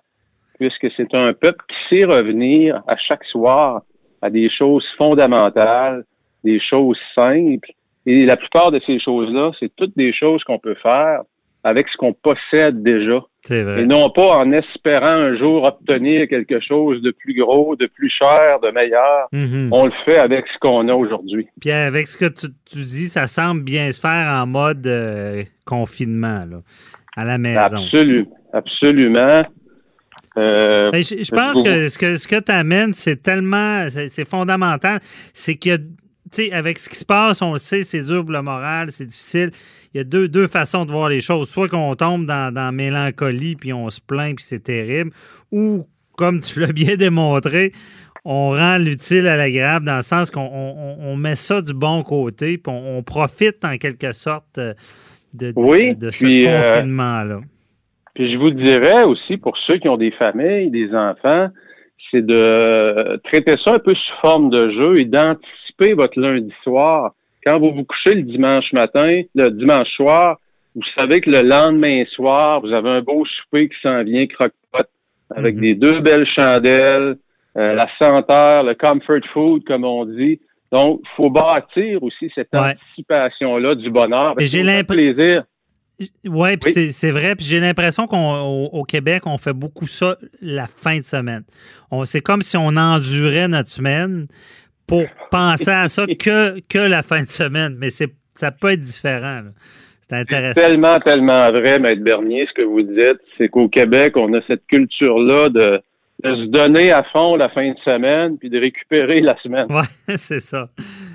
[0.63, 3.83] puisque c'est un peuple qui sait revenir à chaque soir
[4.21, 6.05] à des choses fondamentales,
[6.45, 7.73] des choses simples.
[8.07, 11.23] Et la plupart de ces choses-là, c'est toutes des choses qu'on peut faire
[11.65, 13.21] avec ce qu'on possède déjà.
[13.43, 13.83] C'est vrai.
[13.83, 18.11] Et non pas en espérant un jour obtenir quelque chose de plus gros, de plus
[18.11, 19.29] cher, de meilleur.
[19.33, 19.69] Mhm.
[19.73, 21.49] On le fait avec ce qu'on a aujourd'hui.
[21.61, 26.45] Puis avec ce que tu, dis, ça semble bien se faire en mode euh, confinement,
[26.49, 26.59] là,
[27.17, 27.61] à la maison.
[27.61, 28.37] Absolument.
[28.53, 29.45] Absolument.
[30.39, 35.01] Euh, ben, je, pense que ce que, ce que tu amènes, c'est tellement, c'est fondamental.
[35.35, 35.59] C'est
[36.31, 39.07] sais, avec ce qui se passe, on le sait, c'est dur pour le moral, c'est
[39.07, 39.51] difficile
[39.95, 41.49] il y a deux, deux façons de voir les choses.
[41.51, 45.11] Soit qu'on tombe dans, dans mélancolie, puis on se plaint, puis c'est terrible,
[45.51, 47.73] ou, comme tu l'as bien démontré,
[48.25, 50.49] on rend l'utile à l'agréable dans le sens qu'on
[51.01, 54.75] on, met ça du bon côté, puis on, profite en quelque sorte euh,
[55.35, 55.53] de,
[55.95, 57.41] de, ce euh, confinement-là.
[58.15, 61.49] Puis je vous dirais aussi, pour ceux qui ont des familles, des enfants,
[62.11, 67.13] c'est de traiter ça un peu sous forme de jeu et d'anticiper votre lundi soir
[67.45, 70.39] quand vous vous couchez le dimanche matin, le dimanche soir,
[70.75, 74.87] vous savez que le lendemain soir, vous avez un beau souper qui s'en vient croque-pot
[75.35, 75.61] avec mhm.
[75.61, 77.17] des deux belles chandelles,
[77.57, 80.41] euh, la senteur, le comfort food, comme on dit.
[80.71, 84.35] Donc, il faut bâtir aussi cette anticipation-là du bonheur.
[84.41, 85.43] Et j'ai l'impression.
[86.25, 87.35] Ouais, oui, c'est vrai.
[87.37, 91.43] Puis j'ai l'impression qu'au Québec, on fait beaucoup ça la fin de semaine.
[92.05, 94.27] C'est comme si on endurait notre semaine
[94.87, 99.43] pour penser à ça que, que la fin de semaine, mais ça peut être différent.
[100.09, 100.61] C'est intéressant.
[100.61, 104.67] Tellement, tellement vrai, Maître Bernier, ce que vous dites, c'est qu'au Québec, on a cette
[104.67, 105.81] culture-là de,
[106.23, 109.67] se donner à fond la fin de semaine puis de récupérer la semaine.
[109.71, 109.85] Oui,
[110.17, 110.69] c'est ça.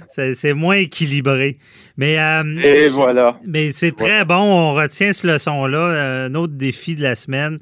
[0.09, 1.57] C'est moins équilibré.
[1.97, 3.39] Mais, euh, Et voilà.
[3.45, 4.35] Mais c'est très bon.
[4.35, 5.77] On retient ce leçon-là.
[5.77, 7.59] Euh, un autre défi de la semaine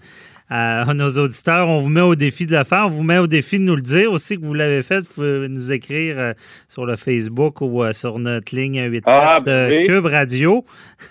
[0.50, 1.68] à nos auditeurs.
[1.68, 2.86] On vous met au défi de le faire.
[2.86, 5.00] On vous met au défi de nous le dire aussi que vous l'avez fait.
[5.00, 6.34] Vous pouvez nous écrire euh,
[6.68, 10.64] sur le Facebook ou euh, sur notre ligne 87 ah, ben Cube Radio.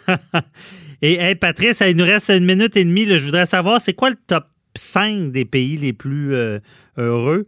[1.03, 3.07] Et hey, Patrice, il nous reste une minute et demie.
[3.07, 6.61] Je voudrais savoir, c'est quoi le top 5 des pays les plus euh,
[6.97, 7.45] heureux?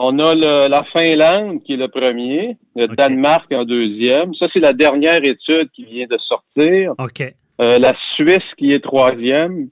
[0.00, 0.34] On a
[0.68, 4.32] la Finlande qui est le premier, le Danemark en deuxième.
[4.34, 6.94] Ça, c'est la dernière étude qui vient de sortir.
[6.98, 7.34] OK.
[7.58, 9.68] la Suisse qui est troisième.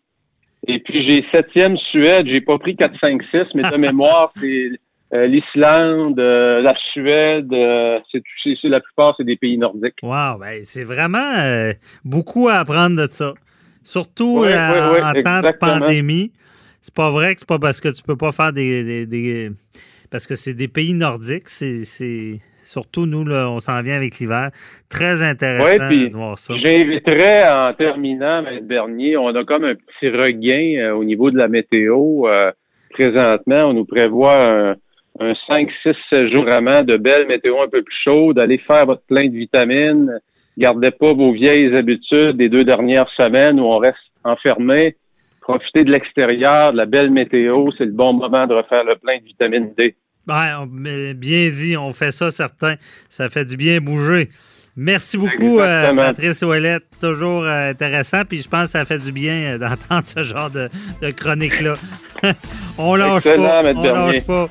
[0.67, 4.71] Et puis j'ai septième Suède, j'ai pas pris 4, 5, 6, mais de mémoire, c'est
[5.15, 8.23] euh, l'Islande, euh, la Suède, euh, c'est,
[8.65, 9.95] la plupart, c'est des pays nordiques.
[10.03, 11.71] Wow, ben, c'est vraiment
[12.05, 13.35] beaucoup à apprendre de ça.
[13.85, 16.33] Surtout en temps de pandémie.
[16.81, 19.07] C'est pas vrai que c'est pas parce que tu peux pas faire des.
[19.07, 19.51] des
[20.11, 21.85] parce que c'est des pays nordiques, c'est
[22.67, 24.51] Surtout, nous, là, on s'en vient avec l'hiver.
[24.89, 26.53] Très intéressant de voir ça.
[26.57, 28.67] J'inviterais, en terminant, M.
[28.67, 32.27] Bernier, on a comme un petit regain euh, au niveau de la météo.
[32.27, 32.51] Euh,
[32.91, 34.75] présentement, on nous prévoit
[35.21, 38.41] un, 5, 6, 7 jours vraiment de belles météo un peu plus chaudes.
[38.41, 40.19] Allez faire votre plein de vitamines.
[40.59, 44.97] Gardez pas vos vieilles habitudes des deux dernières semaines où on reste enfermé.
[45.47, 47.71] Profitez de l'extérieur, de la belle météo.
[47.79, 49.95] C'est le bon moment de refaire le plein de vitamine D.
[50.27, 52.75] Ben, bien dit, on fait ça, certain.
[53.09, 54.29] Ça fait du bien bouger.
[54.77, 56.83] Merci beaucoup, euh, Patrice Ouellette.
[57.01, 58.23] Toujours euh, intéressant.
[58.29, 60.69] Puis je pense que ça fait du bien euh, d'entendre ce genre de,
[61.13, 61.75] chronique-là.
[62.79, 63.63] on lâche pas.
[63.63, 64.49] On lâche pas.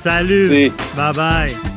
[0.00, 0.70] Salut.
[0.94, 1.75] Bye bye.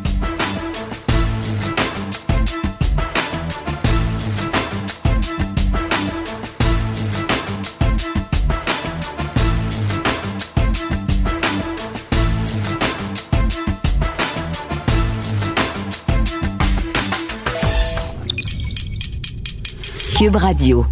[20.20, 20.86] Cube Radio.